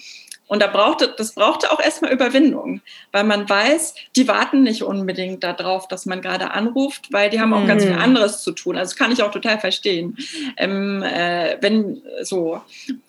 Und 0.50 0.64
da 0.64 0.68
brauchte, 0.68 1.14
das 1.16 1.34
brauchte 1.34 1.72
auch 1.72 1.80
erstmal 1.80 2.12
Überwindung, 2.12 2.82
weil 3.12 3.24
man 3.24 3.48
weiß, 3.48 3.94
die 4.16 4.28
warten 4.28 4.64
nicht 4.64 4.82
unbedingt 4.82 5.44
darauf, 5.44 5.88
dass 5.88 6.08
man 6.08 6.22
gerade 6.22 6.50
anruft, 6.50 7.14
weil 7.14 7.30
die 7.30 7.40
haben 7.40 7.54
auch 7.54 7.62
mhm. 7.62 7.68
ganz 7.68 7.84
viel 7.84 7.94
mhm. 7.94 8.02
anderes 8.02 8.42
zu 8.42 8.54
tun. 8.54 8.76
Also 8.76 8.90
das 8.90 8.98
kann 8.98 9.12
ich 9.12 9.22
auch 9.22 9.30
total 9.30 9.60
verstehen. 9.60 10.18
Ähm, 10.58 11.04
äh, 11.04 11.58
wenn 11.62 12.02
so. 12.24 12.62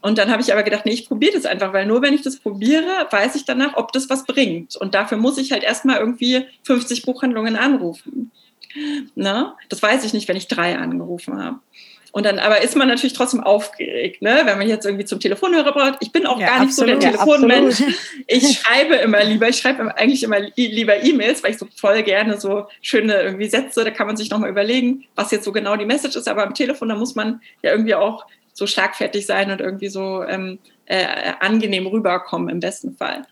Und 0.03 0.19
dann 0.19 0.31
habe 0.31 0.43
ich 0.43 0.53
aber 0.53 0.63
gedacht, 0.63 0.85
nee, 0.85 0.93
ich 0.93 1.09
probiere 1.09 1.33
das 1.33 1.47
einfach, 1.47 1.73
weil 1.73 1.87
nur 1.87 2.03
wenn 2.03 2.13
ich 2.13 2.21
das 2.21 2.37
probiere, 2.37 3.09
weiß 3.11 3.35
ich 3.37 3.47
danach, 3.47 3.75
ob 3.75 3.93
das 3.93 4.11
was 4.11 4.27
bringt. 4.27 4.77
Und 4.77 4.95
dafür 4.95 5.17
muss 5.17 5.39
ich 5.39 5.51
halt 5.51 5.65
erstmal 5.65 5.97
irgendwie 5.97 6.45
50 6.65 7.07
Buchhandlungen 7.07 7.57
anrufen. 7.57 8.31
Ne? 9.15 9.55
Das 9.71 9.83
weiß 9.83 10.05
ich 10.05 10.13
nicht, 10.13 10.29
wenn 10.29 10.37
ich 10.37 10.47
drei 10.47 10.77
angerufen 10.77 11.43
habe. 11.43 11.59
Und 12.13 12.27
dann 12.27 12.39
aber 12.39 12.61
ist 12.61 12.77
man 12.77 12.89
natürlich 12.89 13.13
trotzdem 13.13 13.41
aufgeregt, 13.41 14.21
ne? 14.21 14.43
wenn 14.45 14.59
man 14.59 14.69
jetzt 14.69 14.85
irgendwie 14.85 15.05
zum 15.05 15.21
Telefonhörer 15.21 15.73
braucht. 15.73 15.99
Ich 16.01 16.11
bin 16.11 16.27
auch 16.27 16.41
ja, 16.41 16.47
gar 16.47 16.61
nicht 16.61 16.71
absolut, 16.71 16.95
so 16.95 17.01
der 17.01 17.13
Telefonmensch. 17.13 17.81
Ja, 17.81 17.87
ich 18.27 18.59
schreibe 18.61 18.97
immer 18.97 19.23
lieber, 19.23 19.49
ich 19.49 19.59
schreibe 19.59 19.97
eigentlich 19.97 20.23
immer 20.25 20.41
lieber 20.57 21.05
E-Mails, 21.05 21.43
weil 21.45 21.53
ich 21.53 21.59
so 21.59 21.67
voll 21.77 22.03
gerne 22.03 22.41
so 22.41 22.67
schöne 22.83 23.23
irgendwie 23.23 23.49
Sätze, 23.49 23.85
da 23.85 23.91
kann 23.91 24.09
man 24.09 24.17
sich 24.17 24.29
nochmal 24.31 24.51
überlegen, 24.51 25.05
was 25.15 25.31
jetzt 25.31 25.45
so 25.45 25.53
genau 25.53 25.77
die 25.77 25.87
Message 25.87 26.17
ist. 26.17 26.29
Aber 26.29 26.45
am 26.45 26.55
Telefon, 26.55 26.89
da 26.89 26.97
muss 26.97 27.15
man 27.15 27.41
ja 27.63 27.71
irgendwie 27.71 27.95
auch 27.95 28.27
so 28.53 28.67
schlagfertig 28.67 29.25
sein 29.25 29.51
und 29.51 29.61
irgendwie 29.61 29.89
so 29.89 30.25
ähm, 30.25 30.59
äh, 30.87 31.07
angenehm 31.39 31.87
rüberkommen 31.87 32.49
im 32.49 32.61
besten 32.61 32.97
Fall. 32.97 33.25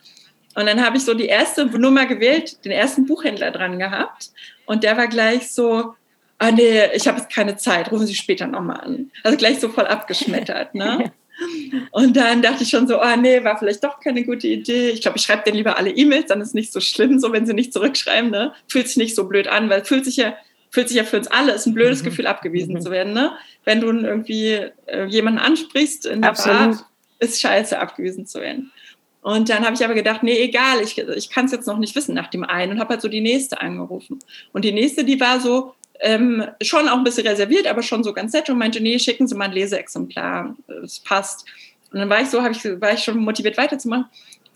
Und 0.55 0.67
dann 0.67 0.85
habe 0.85 0.97
ich 0.97 1.05
so 1.05 1.15
die 1.15 1.27
erste 1.27 1.67
Nummer 1.67 2.07
gewählt, 2.07 2.65
den 2.65 2.73
ersten 2.73 3.07
Buchhändler 3.07 3.51
dran 3.51 3.79
gehabt. 3.79 4.31
Und 4.67 4.85
der 4.85 4.97
war 4.97 5.07
gleich 5.07 5.53
so, 5.53 5.95
ah 6.39 6.51
nee, 6.51 6.87
ich 6.95 7.07
habe 7.07 7.19
jetzt 7.19 7.33
keine 7.33 7.57
Zeit, 7.57 7.91
rufen 7.91 8.07
Sie 8.07 8.15
später 8.15 8.47
nochmal 8.47 8.81
an. 8.81 9.11
Also 9.23 9.37
gleich 9.37 9.61
so 9.61 9.69
voll 9.69 9.87
abgeschmettert, 9.87 10.75
ne? 10.75 11.13
Und 11.93 12.17
dann 12.17 12.43
dachte 12.43 12.65
ich 12.65 12.71
schon 12.71 12.89
so, 12.89 12.99
ah 12.99 13.17
nee, 13.17 13.45
war 13.45 13.57
vielleicht 13.59 13.85
doch 13.85 14.01
keine 14.01 14.25
gute 14.25 14.49
Idee. 14.49 14.91
Ich 14.91 15.03
glaube, 15.03 15.19
ich 15.19 15.23
schreibe 15.23 15.45
denen 15.45 15.57
lieber 15.57 15.79
alle 15.79 15.91
E-Mails, 15.91 16.27
dann 16.27 16.41
ist 16.41 16.49
es 16.49 16.55
nicht 16.55 16.73
so 16.73 16.81
schlimm, 16.81 17.21
so 17.21 17.33
wenn 17.33 17.47
sie 17.47 17.55
nicht 17.55 17.73
zurückschreiben, 17.73 18.31
ne? 18.31 18.53
Fühlt 18.67 18.89
sich 18.89 18.97
nicht 18.97 19.15
so 19.15 19.29
blöd 19.29 19.47
an, 19.47 19.71
weil 19.71 19.85
fühlt 19.85 20.05
sich 20.05 20.17
ja, 20.17 20.35
fühlt 20.71 20.89
sich 20.89 20.97
ja 20.97 21.05
für 21.05 21.19
uns 21.19 21.29
alle, 21.29 21.53
ist 21.53 21.67
ein 21.67 21.75
blödes 21.75 22.03
mhm. 22.03 22.07
Gefühl, 22.07 22.27
abgewiesen 22.27 22.75
mhm. 22.75 22.81
zu 22.81 22.91
werden, 22.91 23.13
ne? 23.13 23.33
Wenn 23.65 23.81
du 23.81 23.89
irgendwie 23.89 24.59
äh, 24.87 25.05
jemanden 25.07 25.39
ansprichst 25.39 26.07
in 26.07 26.23
der 26.23 26.31
Absolut. 26.31 26.59
Bar, 26.59 26.91
ist 27.21 27.41
scheiße, 27.41 27.79
abgewiesen 27.79 28.27
zu 28.27 28.41
werden. 28.41 28.73
Und 29.21 29.49
dann 29.49 29.65
habe 29.65 29.75
ich 29.75 29.85
aber 29.85 29.95
gedacht, 29.95 30.23
nee, 30.23 30.39
egal, 30.39 30.81
ich, 30.81 30.97
ich 30.97 31.31
kann 31.31 31.47
es 31.47 31.53
jetzt 31.53 31.67
noch 31.67 31.79
nicht 31.79 31.95
wissen 31.97 32.15
nach 32.15 32.29
dem 32.29 32.45
einen 32.45 32.73
und 32.73 32.81
habe 32.81 32.91
halt 32.91 33.03
so 33.03 33.09
die 33.09 33.21
nächste 33.21 33.61
angerufen. 33.61 34.21
Und 34.53 34.65
die 34.65 34.73
nächste, 34.73 35.05
die 35.05 35.21
war 35.21 35.41
so, 35.41 35.75
ähm, 36.01 36.45
schon 36.63 36.89
auch 36.89 36.97
ein 36.97 37.05
bisschen 37.05 37.27
reserviert, 37.27 37.67
aber 37.67 37.83
schon 37.83 38.05
so 38.05 38.13
ganz 38.13 38.33
nett 38.33 38.49
und 38.51 38.59
meinte, 38.59 38.81
nee, 38.81 38.99
schicken 38.99 39.27
Sie 39.27 39.35
mal 39.35 39.47
ein 39.47 39.53
Leseexemplar, 39.53 40.57
es 40.85 41.01
passt. 41.01 41.45
Und 41.93 42.01
dann 42.01 42.09
war 42.09 42.21
ich 42.21 42.29
so, 42.29 42.45
ich, 42.47 42.65
war 42.81 42.93
ich 42.93 43.03
schon 43.03 43.19
motiviert 43.19 43.57
weiterzumachen. 43.57 44.07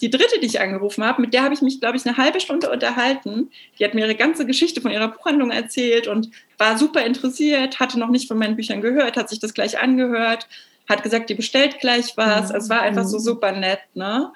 Die 0.00 0.11
dritte, 0.11 0.40
die 0.40 0.46
ich 0.46 0.61
angerufen 0.61 1.05
habe, 1.05 1.22
mit 1.22 1.33
der 1.33 1.44
habe 1.44 1.55
ich 1.55 1.62
mich, 1.62 1.81
glaube 1.81 1.96
ich, 1.96 2.05
eine 2.05 2.16
halbe 2.16 2.40
Stunde 2.40 2.70
unterhalten. 2.70 3.50
Die 3.78 3.85
hat 3.85 3.94
mir 3.94 4.00
ihre 4.00 4.16
ganze 4.16 4.44
Geschichte 4.44 4.81
von 4.81 4.90
ihrer 4.90 5.09
Buchhandlung 5.09 5.52
erzählt 5.52 6.09
und 6.09 6.28
war 6.59 6.76
super 6.76 7.05
interessiert, 7.05 7.78
hatte 7.78 8.00
noch 8.00 8.09
nicht 8.09 8.26
von 8.26 8.37
meinen 8.37 8.57
Büchern 8.57 8.81
gehört, 8.81 9.16
hat 9.16 9.28
sich 9.28 9.38
das 9.38 9.55
gleich 9.55 9.78
angehört, 9.78 10.48
hat 10.88 11.05
gesagt, 11.05 11.31
die 11.31 11.35
bestellt 11.35 11.78
gleich 11.78 12.16
was. 12.16 12.50
Mhm. 12.50 12.57
Es 12.57 12.68
war 12.68 12.83
einfach 12.83 13.05
so 13.05 13.18
mhm. 13.18 13.22
super 13.22 13.52
nett, 13.52 13.81
ne? 13.94 14.33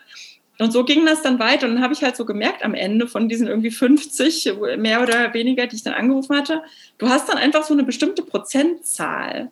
Und 0.58 0.72
so 0.72 0.84
ging 0.84 1.04
das 1.04 1.22
dann 1.22 1.38
weiter. 1.38 1.66
Und 1.66 1.74
dann 1.74 1.82
habe 1.82 1.92
ich 1.92 2.02
halt 2.02 2.16
so 2.16 2.24
gemerkt 2.24 2.64
am 2.64 2.74
Ende 2.74 3.06
von 3.06 3.28
diesen 3.28 3.46
irgendwie 3.46 3.70
50, 3.70 4.54
mehr 4.78 5.02
oder 5.02 5.34
weniger, 5.34 5.66
die 5.66 5.76
ich 5.76 5.82
dann 5.82 5.94
angerufen 5.94 6.36
hatte, 6.36 6.62
du 6.98 7.08
hast 7.08 7.28
dann 7.28 7.36
einfach 7.36 7.64
so 7.64 7.74
eine 7.74 7.84
bestimmte 7.84 8.22
Prozentzahl. 8.22 9.50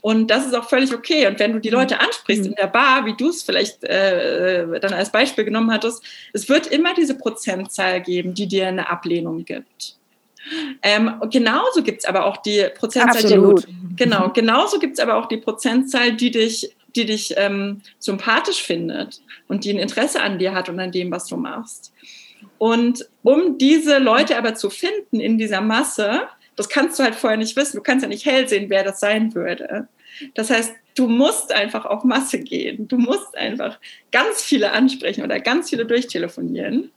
Und 0.00 0.28
das 0.30 0.46
ist 0.46 0.54
auch 0.54 0.68
völlig 0.68 0.94
okay. 0.94 1.26
Und 1.26 1.38
wenn 1.38 1.52
du 1.52 1.60
die 1.60 1.70
Leute 1.70 2.00
ansprichst 2.00 2.46
in 2.46 2.54
der 2.54 2.68
Bar, 2.68 3.04
wie 3.06 3.14
du 3.14 3.28
es 3.28 3.42
vielleicht 3.42 3.84
äh, 3.84 4.80
dann 4.80 4.94
als 4.94 5.12
Beispiel 5.12 5.44
genommen 5.44 5.70
hattest, 5.70 6.02
es 6.32 6.48
wird 6.48 6.66
immer 6.68 6.94
diese 6.94 7.16
Prozentzahl 7.16 8.00
geben, 8.00 8.34
die 8.34 8.46
dir 8.46 8.68
eine 8.68 8.88
Ablehnung 8.88 9.44
gibt. 9.44 9.96
Ähm, 10.82 11.20
genauso 11.30 11.82
gibt 11.82 12.00
es 12.00 12.04
aber 12.06 12.24
auch 12.24 12.38
die 12.38 12.66
Prozentzahl, 12.78 13.24
Absolut. 13.24 13.66
Die, 13.66 13.96
genau, 13.96 14.30
genauso 14.30 14.78
gibt 14.78 14.94
es 14.94 15.00
aber 15.00 15.16
auch 15.16 15.26
die 15.26 15.36
Prozentzahl, 15.36 16.12
die 16.12 16.30
dich 16.30 16.74
die 16.98 17.06
dich 17.06 17.34
ähm, 17.36 17.80
sympathisch 17.98 18.62
findet 18.62 19.22
und 19.46 19.64
die 19.64 19.70
ein 19.70 19.78
Interesse 19.78 20.20
an 20.20 20.38
dir 20.38 20.54
hat 20.54 20.68
und 20.68 20.78
an 20.80 20.92
dem, 20.92 21.10
was 21.10 21.26
du 21.26 21.36
machst. 21.36 21.92
Und 22.58 23.08
um 23.22 23.56
diese 23.56 23.98
Leute 23.98 24.36
aber 24.36 24.54
zu 24.54 24.68
finden 24.68 25.20
in 25.20 25.38
dieser 25.38 25.60
Masse, 25.60 26.22
das 26.56 26.68
kannst 26.68 26.98
du 26.98 27.04
halt 27.04 27.14
vorher 27.14 27.38
nicht 27.38 27.56
wissen. 27.56 27.76
Du 27.76 27.82
kannst 27.82 28.02
ja 28.02 28.08
nicht 28.08 28.26
hell 28.26 28.48
sehen, 28.48 28.68
wer 28.68 28.82
das 28.82 29.00
sein 29.00 29.34
würde. 29.34 29.86
Das 30.34 30.50
heißt, 30.50 30.72
du 30.96 31.06
musst 31.06 31.52
einfach 31.52 31.84
auf 31.84 32.02
Masse 32.02 32.40
gehen. 32.40 32.88
Du 32.88 32.98
musst 32.98 33.36
einfach 33.36 33.78
ganz 34.10 34.42
viele 34.42 34.72
ansprechen 34.72 35.22
oder 35.22 35.38
ganz 35.38 35.70
viele 35.70 35.86
durchtelefonieren. 35.86 36.90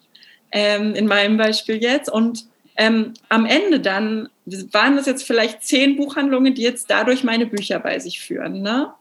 Ähm, 0.51 0.95
in 0.95 1.05
meinem 1.05 1.37
Beispiel 1.37 1.77
jetzt. 1.77 2.09
Und 2.11 2.45
ähm, 2.75 3.13
am 3.29 3.45
Ende 3.45 3.79
dann 3.79 4.29
waren 4.71 4.95
das 4.95 5.05
jetzt 5.05 5.23
vielleicht 5.23 5.63
zehn 5.63 5.95
Buchhandlungen, 5.95 6.55
die 6.55 6.63
jetzt 6.63 6.89
dadurch 6.89 7.23
meine 7.23 7.45
Bücher 7.45 7.79
bei 7.79 7.99
sich 7.99 8.19
führen. 8.19 8.63
Ne? 8.63 8.91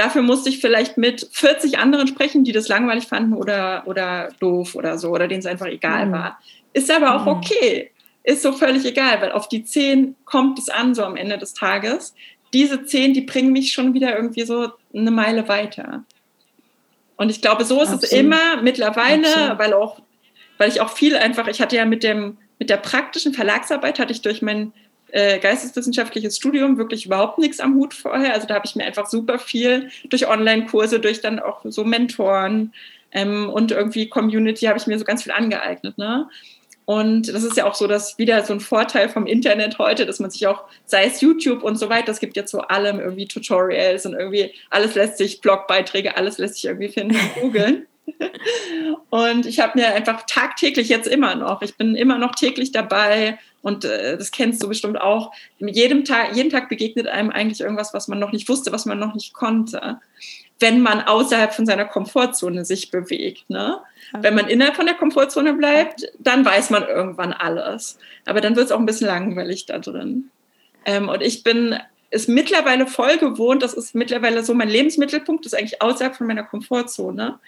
Dafür 0.00 0.22
musste 0.22 0.48
ich 0.48 0.60
vielleicht 0.60 0.96
mit 0.96 1.28
40 1.30 1.78
anderen 1.78 2.08
sprechen, 2.08 2.42
die 2.42 2.52
das 2.52 2.68
langweilig 2.68 3.06
fanden 3.06 3.34
oder, 3.34 3.82
oder 3.84 4.30
doof 4.40 4.74
oder 4.74 4.96
so, 4.96 5.10
oder 5.10 5.28
denen 5.28 5.40
es 5.40 5.46
einfach 5.46 5.66
egal 5.66 6.06
mhm. 6.06 6.12
war. 6.12 6.40
Ist 6.72 6.90
aber 6.90 7.16
auch 7.16 7.26
mhm. 7.26 7.32
okay. 7.32 7.90
Ist 8.22 8.40
so 8.40 8.52
völlig 8.52 8.86
egal, 8.86 9.20
weil 9.20 9.30
auf 9.32 9.46
die 9.46 9.62
10 9.62 10.16
kommt 10.24 10.58
es 10.58 10.70
an, 10.70 10.94
so 10.94 11.04
am 11.04 11.16
Ende 11.16 11.36
des 11.36 11.52
Tages. 11.52 12.14
Diese 12.54 12.82
10, 12.82 13.12
die 13.12 13.20
bringen 13.20 13.52
mich 13.52 13.74
schon 13.74 13.92
wieder 13.92 14.16
irgendwie 14.16 14.44
so 14.44 14.70
eine 14.94 15.10
Meile 15.10 15.48
weiter. 15.48 16.02
Und 17.16 17.30
ich 17.30 17.42
glaube, 17.42 17.66
so 17.66 17.74
ist 17.82 17.90
Absolut. 17.90 18.04
es 18.04 18.12
immer 18.12 18.62
mittlerweile, 18.62 19.26
Absolut. 19.26 19.58
weil 19.58 19.74
auch, 19.74 20.00
weil 20.56 20.70
ich 20.70 20.80
auch 20.80 20.88
viel 20.88 21.14
einfach, 21.14 21.46
ich 21.46 21.60
hatte 21.60 21.76
ja 21.76 21.84
mit 21.84 22.02
dem, 22.04 22.38
mit 22.58 22.70
der 22.70 22.78
praktischen 22.78 23.34
Verlagsarbeit 23.34 23.98
hatte 23.98 24.12
ich 24.12 24.22
durch 24.22 24.40
mein 24.40 24.72
äh, 25.12 25.38
geisteswissenschaftliches 25.38 26.36
Studium 26.36 26.78
wirklich 26.78 27.06
überhaupt 27.06 27.38
nichts 27.38 27.60
am 27.60 27.74
Hut 27.74 27.94
vorher. 27.94 28.34
Also 28.34 28.46
da 28.46 28.54
habe 28.54 28.66
ich 28.66 28.76
mir 28.76 28.84
einfach 28.84 29.06
super 29.06 29.38
viel 29.38 29.90
durch 30.08 30.28
Online-Kurse, 30.28 31.00
durch 31.00 31.20
dann 31.20 31.38
auch 31.38 31.60
so 31.64 31.84
Mentoren 31.84 32.72
ähm, 33.12 33.48
und 33.48 33.72
irgendwie 33.72 34.08
Community 34.08 34.66
habe 34.66 34.78
ich 34.78 34.86
mir 34.86 34.98
so 34.98 35.04
ganz 35.04 35.22
viel 35.22 35.32
angeeignet. 35.32 35.98
Ne? 35.98 36.28
Und 36.84 37.28
das 37.28 37.44
ist 37.44 37.56
ja 37.56 37.66
auch 37.66 37.74
so, 37.74 37.86
dass 37.86 38.18
wieder 38.18 38.44
so 38.44 38.52
ein 38.52 38.60
Vorteil 38.60 39.08
vom 39.08 39.26
Internet 39.26 39.78
heute, 39.78 40.06
dass 40.06 40.18
man 40.18 40.30
sich 40.30 40.46
auch, 40.48 40.64
sei 40.84 41.04
es 41.04 41.20
YouTube 41.20 41.62
und 41.62 41.76
so 41.76 41.88
weiter, 41.88 42.10
es 42.10 42.18
gibt 42.18 42.36
ja 42.36 42.46
zu 42.46 42.62
allem 42.62 42.98
irgendwie 42.98 43.28
Tutorials 43.28 44.06
und 44.06 44.14
irgendwie 44.14 44.52
alles 44.70 44.96
lässt 44.96 45.16
sich, 45.16 45.40
Blogbeiträge, 45.40 46.16
alles 46.16 46.38
lässt 46.38 46.54
sich 46.54 46.64
irgendwie 46.64 46.88
finden 46.88 47.14
und 47.14 47.42
googeln. 47.42 47.86
und 49.10 49.46
ich 49.46 49.60
habe 49.60 49.78
mir 49.78 49.94
einfach 49.94 50.24
tagtäglich 50.26 50.88
jetzt 50.88 51.08
immer 51.08 51.34
noch, 51.34 51.62
ich 51.62 51.76
bin 51.76 51.94
immer 51.94 52.18
noch 52.18 52.34
täglich 52.34 52.72
dabei, 52.72 53.38
und 53.62 53.84
äh, 53.84 54.16
das 54.16 54.30
kennst 54.30 54.62
du 54.62 54.68
bestimmt 54.68 55.00
auch. 55.00 55.32
Jedem 55.58 56.04
Tag, 56.04 56.34
jeden 56.34 56.50
Tag 56.50 56.68
begegnet 56.68 57.06
einem 57.06 57.30
eigentlich 57.30 57.60
irgendwas, 57.60 57.92
was 57.92 58.08
man 58.08 58.18
noch 58.18 58.32
nicht 58.32 58.48
wusste, 58.48 58.72
was 58.72 58.86
man 58.86 58.98
noch 58.98 59.14
nicht 59.14 59.34
konnte. 59.34 60.00
Wenn 60.58 60.80
man 60.80 61.02
außerhalb 61.02 61.52
von 61.54 61.66
seiner 61.66 61.86
Komfortzone 61.86 62.64
sich 62.64 62.90
bewegt. 62.90 63.48
Ne? 63.48 63.78
Wenn 64.12 64.34
man 64.34 64.48
innerhalb 64.48 64.76
von 64.76 64.86
der 64.86 64.94
Komfortzone 64.94 65.54
bleibt, 65.54 66.10
dann 66.18 66.44
weiß 66.44 66.70
man 66.70 66.86
irgendwann 66.86 67.32
alles. 67.32 67.98
Aber 68.26 68.40
dann 68.40 68.56
wird 68.56 68.66
es 68.66 68.72
auch 68.72 68.78
ein 68.78 68.86
bisschen 68.86 69.06
langweilig 69.06 69.66
da 69.66 69.78
drin. 69.78 70.30
Ähm, 70.84 71.08
und 71.08 71.22
ich 71.22 71.42
bin 71.42 71.78
es 72.10 72.28
mittlerweile 72.28 72.86
voll 72.86 73.18
gewohnt, 73.18 73.62
das 73.62 73.74
ist 73.74 73.94
mittlerweile 73.94 74.42
so 74.42 74.52
mein 74.52 74.68
Lebensmittelpunkt, 74.68 75.44
das 75.44 75.52
ist 75.52 75.58
eigentlich 75.58 75.80
außerhalb 75.80 76.16
von 76.16 76.26
meiner 76.26 76.42
Komfortzone. 76.42 77.38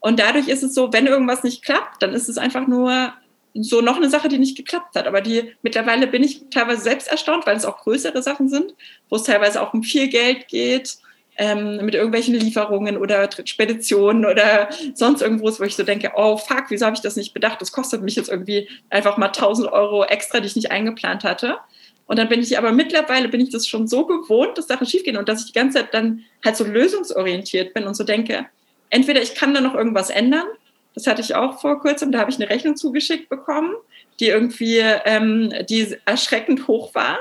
Und 0.00 0.20
dadurch 0.20 0.48
ist 0.48 0.62
es 0.62 0.74
so, 0.74 0.92
wenn 0.92 1.06
irgendwas 1.06 1.42
nicht 1.42 1.64
klappt, 1.64 2.02
dann 2.02 2.12
ist 2.12 2.28
es 2.28 2.38
einfach 2.38 2.66
nur 2.66 3.12
so 3.54 3.80
noch 3.80 3.96
eine 3.96 4.10
Sache, 4.10 4.28
die 4.28 4.38
nicht 4.38 4.56
geklappt 4.56 4.94
hat. 4.94 5.06
Aber 5.06 5.20
die 5.20 5.54
mittlerweile 5.62 6.06
bin 6.06 6.22
ich 6.22 6.42
teilweise 6.50 6.82
selbst 6.82 7.08
erstaunt, 7.08 7.46
weil 7.46 7.56
es 7.56 7.64
auch 7.64 7.78
größere 7.78 8.22
Sachen 8.22 8.48
sind, 8.48 8.74
wo 9.08 9.16
es 9.16 9.24
teilweise 9.24 9.60
auch 9.62 9.72
um 9.74 9.82
viel 9.82 10.08
Geld 10.08 10.48
geht, 10.48 10.98
ähm, 11.38 11.84
mit 11.84 11.94
irgendwelchen 11.94 12.34
Lieferungen 12.34 12.96
oder 12.96 13.28
Speditionen 13.44 14.24
oder 14.24 14.68
sonst 14.94 15.22
irgendwo, 15.22 15.46
wo 15.58 15.64
ich 15.64 15.76
so 15.76 15.82
denke, 15.82 16.12
oh 16.16 16.36
fuck, 16.36 16.64
wieso 16.68 16.86
habe 16.86 16.96
ich 16.96 17.02
das 17.02 17.16
nicht 17.16 17.34
bedacht? 17.34 17.60
Das 17.60 17.72
kostet 17.72 18.02
mich 18.02 18.16
jetzt 18.16 18.28
irgendwie 18.28 18.68
einfach 18.90 19.16
mal 19.16 19.26
1000 19.26 19.70
Euro 19.70 20.04
extra, 20.04 20.40
die 20.40 20.46
ich 20.46 20.56
nicht 20.56 20.70
eingeplant 20.70 21.24
hatte. 21.24 21.58
Und 22.06 22.18
dann 22.18 22.28
bin 22.28 22.40
ich 22.40 22.56
aber 22.56 22.72
mittlerweile 22.72 23.28
bin 23.28 23.40
ich 23.40 23.50
das 23.50 23.66
schon 23.66 23.88
so 23.88 24.06
gewohnt, 24.06 24.56
dass 24.56 24.68
Sachen 24.68 24.86
schiefgehen 24.86 25.16
und 25.16 25.28
dass 25.28 25.40
ich 25.40 25.46
die 25.46 25.58
ganze 25.58 25.78
Zeit 25.78 25.92
dann 25.92 26.24
halt 26.44 26.56
so 26.56 26.64
lösungsorientiert 26.64 27.74
bin 27.74 27.84
und 27.84 27.94
so 27.94 28.04
denke, 28.04 28.46
entweder 28.90 29.22
ich 29.22 29.34
kann 29.34 29.54
da 29.54 29.60
noch 29.60 29.74
irgendwas 29.74 30.10
ändern 30.10 30.46
das 30.96 31.06
hatte 31.06 31.20
ich 31.20 31.34
auch 31.34 31.60
vor 31.60 31.78
kurzem. 31.80 32.10
Da 32.10 32.18
habe 32.18 32.30
ich 32.30 32.36
eine 32.36 32.48
Rechnung 32.48 32.74
zugeschickt 32.74 33.28
bekommen, 33.28 33.74
die 34.18 34.28
irgendwie, 34.28 34.78
ähm, 34.78 35.52
die 35.68 35.94
erschreckend 36.06 36.66
hoch 36.66 36.94
war. 36.94 37.18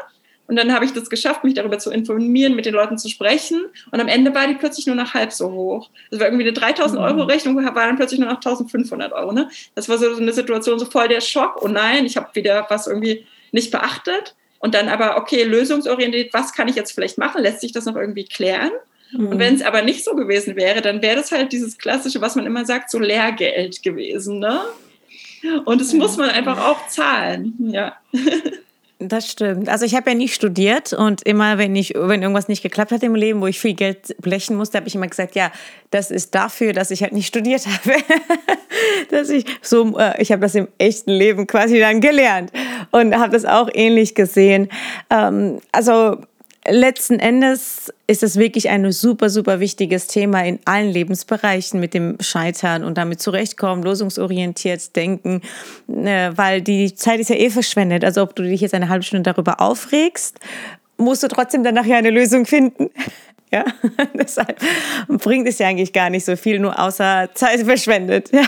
Und 0.47 0.55
dann 0.55 0.73
habe 0.73 0.85
ich 0.85 0.93
das 0.93 1.09
geschafft, 1.09 1.43
mich 1.43 1.55
darüber 1.55 1.77
zu 1.77 1.91
informieren, 1.91 2.55
mit 2.55 2.65
den 2.65 2.73
Leuten 2.73 2.97
zu 2.97 3.09
sprechen. 3.09 3.65
Und 3.91 3.99
am 3.99 4.07
Ende 4.07 4.33
war 4.33 4.47
die 4.47 4.53
plötzlich 4.53 4.87
nur 4.87 4.95
noch 4.95 5.13
halb 5.13 5.33
so 5.33 5.51
hoch. 5.51 5.89
Das 6.09 6.19
war 6.19 6.27
irgendwie 6.27 6.45
eine 6.45 6.53
3000 6.53 7.01
Euro 7.01 7.23
mhm. 7.23 7.29
Rechnung, 7.29 7.55
war 7.57 7.73
dann 7.73 7.97
plötzlich 7.97 8.19
nur 8.19 8.29
noch 8.29 8.37
1500 8.37 9.11
Euro. 9.11 9.33
Ne? 9.33 9.49
Das 9.73 9.89
war 9.89 9.97
so 9.97 10.15
eine 10.15 10.31
Situation, 10.31 10.79
so 10.79 10.85
voll 10.85 11.09
der 11.09 11.19
Schock. 11.19 11.61
Oh 11.61 11.67
nein, 11.67 12.05
ich 12.05 12.15
habe 12.15 12.33
wieder 12.33 12.65
was 12.69 12.87
irgendwie 12.87 13.25
nicht 13.51 13.71
beachtet. 13.71 14.35
Und 14.59 14.73
dann 14.73 14.87
aber, 14.87 15.17
okay, 15.17 15.43
lösungsorientiert, 15.43 16.33
was 16.33 16.53
kann 16.53 16.69
ich 16.69 16.75
jetzt 16.75 16.93
vielleicht 16.93 17.17
machen? 17.17 17.41
Lässt 17.41 17.59
sich 17.59 17.73
das 17.73 17.85
noch 17.85 17.95
irgendwie 17.95 18.25
klären? 18.25 18.71
Mhm. 19.11 19.27
Und 19.27 19.39
wenn 19.39 19.55
es 19.55 19.61
aber 19.61 19.81
nicht 19.81 20.03
so 20.03 20.15
gewesen 20.15 20.55
wäre, 20.55 20.81
dann 20.81 21.01
wäre 21.01 21.15
das 21.15 21.31
halt 21.31 21.51
dieses 21.51 21.77
klassische, 21.77 22.21
was 22.21 22.35
man 22.35 22.45
immer 22.45 22.65
sagt, 22.65 22.89
so 22.91 22.99
Lehrgeld 22.99 23.83
gewesen. 23.83 24.39
Ne? 24.39 24.61
Und 25.65 25.81
das 25.81 25.93
muss 25.93 26.17
man 26.17 26.29
einfach 26.29 26.59
auch 26.65 26.87
zahlen. 26.87 27.53
Ja. 27.59 27.95
Das 28.97 29.29
stimmt. 29.29 29.67
Also 29.67 29.83
ich 29.85 29.93
habe 29.93 30.11
ja 30.11 30.15
nicht 30.15 30.33
studiert 30.33 30.93
und 30.93 31.21
immer, 31.23 31.57
wenn 31.57 31.75
ich, 31.75 31.93
wenn 31.95 32.21
irgendwas 32.21 32.47
nicht 32.47 32.63
geklappt 32.63 32.93
hat 32.93 33.03
im 33.03 33.13
Leben, 33.13 33.41
wo 33.41 33.47
ich 33.47 33.59
viel 33.59 33.73
Geld 33.73 34.15
blechen 34.21 34.55
musste, 34.55 34.77
habe 34.77 34.87
ich 34.87 34.95
immer 34.95 35.07
gesagt, 35.07 35.35
ja, 35.35 35.51
das 35.91 36.11
ist 36.11 36.33
dafür, 36.33 36.71
dass 36.71 36.91
ich 36.91 37.03
halt 37.03 37.11
nicht 37.11 37.27
studiert 37.27 37.67
habe. 37.67 37.97
dass 39.11 39.29
ich 39.29 39.45
so, 39.61 39.97
äh, 39.99 40.21
ich 40.21 40.31
habe 40.31 40.41
das 40.41 40.55
im 40.55 40.69
echten 40.77 41.11
Leben 41.11 41.45
quasi 41.45 41.77
dann 41.77 41.99
gelernt 41.99 42.53
und 42.91 43.17
habe 43.17 43.33
das 43.33 43.43
auch 43.43 43.69
ähnlich 43.73 44.15
gesehen. 44.15 44.69
Ähm, 45.09 45.59
also 45.73 46.21
letzten 46.67 47.19
Endes 47.19 47.93
ist 48.07 48.23
es 48.23 48.37
wirklich 48.37 48.69
ein 48.69 48.91
super, 48.91 49.29
super 49.29 49.59
wichtiges 49.59 50.07
Thema 50.07 50.43
in 50.43 50.59
allen 50.65 50.91
Lebensbereichen 50.91 51.79
mit 51.79 51.93
dem 51.93 52.17
Scheitern 52.19 52.83
und 52.83 52.97
damit 52.97 53.21
zurechtkommen, 53.21 53.83
lösungsorientiert 53.83 54.95
denken, 54.95 55.41
äh, 55.87 56.31
weil 56.35 56.61
die 56.61 56.93
Zeit 56.95 57.19
ist 57.19 57.29
ja 57.29 57.35
eh 57.35 57.49
verschwendet. 57.49 58.03
Also 58.03 58.21
ob 58.21 58.35
du 58.35 58.43
dich 58.43 58.61
jetzt 58.61 58.73
eine 58.73 58.89
halbe 58.89 59.03
Stunde 59.03 59.23
darüber 59.23 59.61
aufregst, 59.61 60.39
musst 60.97 61.23
du 61.23 61.27
trotzdem 61.27 61.63
dann 61.63 61.75
nachher 61.75 61.97
eine 61.97 62.09
Lösung 62.09 62.45
finden. 62.45 62.89
Ja, 63.51 63.63
deshalb 64.13 64.59
bringt 65.07 65.47
es 65.47 65.59
ja 65.59 65.67
eigentlich 65.67 65.93
gar 65.93 66.09
nicht 66.09 66.25
so 66.25 66.35
viel, 66.35 66.59
nur 66.59 66.77
außer 66.79 67.29
Zeit 67.33 67.61
verschwendet. 67.61 68.31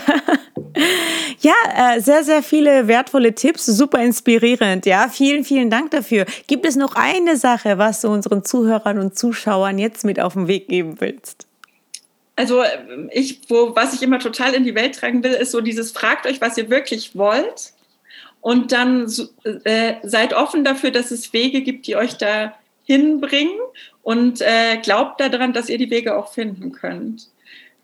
Ja. 1.40 1.54
Ja, 1.54 1.96
äh, 1.96 2.00
sehr, 2.00 2.22
sehr 2.24 2.42
viele 2.42 2.86
wertvolle 2.88 3.34
Tipps, 3.34 3.66
super 3.66 4.00
inspirierend. 4.02 4.86
Ja, 4.86 5.08
vielen, 5.08 5.42
vielen 5.44 5.70
Dank 5.70 5.90
dafür. 5.90 6.24
Gibt 6.46 6.66
es 6.66 6.76
noch 6.76 6.94
eine 6.94 7.36
Sache, 7.36 7.78
was 7.78 8.02
du 8.02 8.08
unseren 8.08 8.44
Zuhörern 8.44 8.98
und 8.98 9.18
Zuschauern 9.18 9.78
jetzt 9.78 10.04
mit 10.04 10.20
auf 10.20 10.34
den 10.34 10.46
Weg 10.46 10.68
geben 10.68 11.00
willst? 11.00 11.46
Also 12.36 12.62
ich, 13.10 13.40
wo, 13.48 13.74
was 13.74 13.94
ich 13.94 14.02
immer 14.02 14.20
total 14.20 14.54
in 14.54 14.62
die 14.62 14.74
Welt 14.74 14.94
tragen 14.94 15.24
will, 15.24 15.32
ist 15.32 15.50
so 15.50 15.60
dieses 15.60 15.90
fragt 15.90 16.26
euch, 16.26 16.40
was 16.40 16.56
ihr 16.56 16.70
wirklich 16.70 17.16
wollt 17.16 17.72
und 18.40 18.70
dann 18.72 19.12
äh, 19.64 19.94
seid 20.04 20.34
offen 20.34 20.64
dafür, 20.64 20.90
dass 20.90 21.10
es 21.10 21.32
Wege 21.32 21.62
gibt, 21.62 21.86
die 21.86 21.96
euch 21.96 22.16
da 22.16 22.54
hinbringen 22.84 23.58
und 24.08 24.40
äh, 24.40 24.78
glaubt 24.82 25.20
daran, 25.20 25.52
dass 25.52 25.68
ihr 25.68 25.76
die 25.76 25.90
Wege 25.90 26.16
auch 26.16 26.32
finden 26.32 26.72
könnt. 26.72 27.28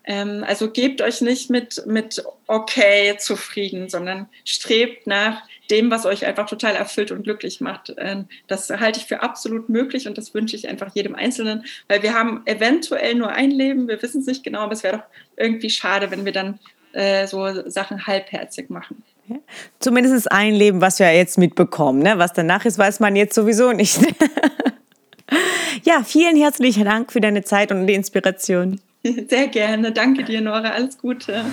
Ähm, 0.05 0.43
also 0.47 0.71
gebt 0.71 1.03
euch 1.03 1.21
nicht 1.21 1.51
mit, 1.51 1.85
mit 1.85 2.23
okay 2.47 3.15
zufrieden, 3.19 3.89
sondern 3.89 4.25
strebt 4.43 5.05
nach 5.05 5.43
dem, 5.69 5.91
was 5.91 6.07
euch 6.07 6.25
einfach 6.25 6.47
total 6.49 6.73
erfüllt 6.73 7.11
und 7.11 7.25
glücklich 7.25 7.61
macht. 7.61 7.93
Ähm, 7.99 8.25
das 8.47 8.71
halte 8.71 8.99
ich 8.99 9.05
für 9.05 9.21
absolut 9.21 9.69
möglich 9.69 10.07
und 10.07 10.17
das 10.17 10.33
wünsche 10.33 10.55
ich 10.55 10.67
einfach 10.67 10.95
jedem 10.95 11.13
Einzelnen, 11.13 11.63
weil 11.87 12.01
wir 12.01 12.15
haben 12.15 12.41
eventuell 12.45 13.13
nur 13.13 13.29
ein 13.29 13.51
Leben, 13.51 13.87
wir 13.87 14.01
wissen 14.01 14.21
es 14.21 14.25
nicht 14.25 14.43
genau, 14.43 14.61
aber 14.61 14.73
es 14.73 14.81
wäre 14.81 14.97
doch 14.97 15.03
irgendwie 15.37 15.69
schade, 15.69 16.09
wenn 16.09 16.25
wir 16.25 16.31
dann 16.31 16.57
äh, 16.93 17.27
so 17.27 17.69
Sachen 17.69 18.07
halbherzig 18.07 18.71
machen. 18.71 19.03
Zumindest 19.77 20.31
ein 20.31 20.55
Leben, 20.55 20.81
was 20.81 20.97
wir 20.97 21.13
jetzt 21.13 21.37
mitbekommen. 21.37 21.99
Ne? 21.99 22.17
Was 22.17 22.33
danach 22.33 22.65
ist, 22.65 22.79
weiß 22.79 22.99
man 22.99 23.15
jetzt 23.15 23.35
sowieso 23.35 23.73
nicht. 23.73 23.99
ja, 25.83 26.03
vielen 26.03 26.35
herzlichen 26.35 26.85
Dank 26.85 27.11
für 27.11 27.21
deine 27.21 27.43
Zeit 27.43 27.71
und 27.71 27.87
die 27.87 27.93
Inspiration. 27.93 28.79
Sehr 29.03 29.47
gerne. 29.47 29.91
Danke 29.91 30.23
dir, 30.23 30.41
Nora. 30.41 30.69
Alles 30.69 30.97
Gute. 30.97 31.45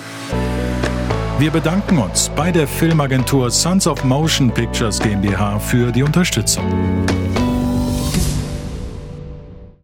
Wir 1.39 1.51
bedanken 1.51 1.97
uns 1.97 2.29
bei 2.35 2.51
der 2.51 2.67
Filmagentur 2.67 3.49
Sons 3.51 3.87
of 3.87 4.03
Motion 4.03 4.51
Pictures 4.51 4.99
GmbH 4.99 5.59
für 5.59 5.91
die 5.91 6.03
Unterstützung. 6.03 6.63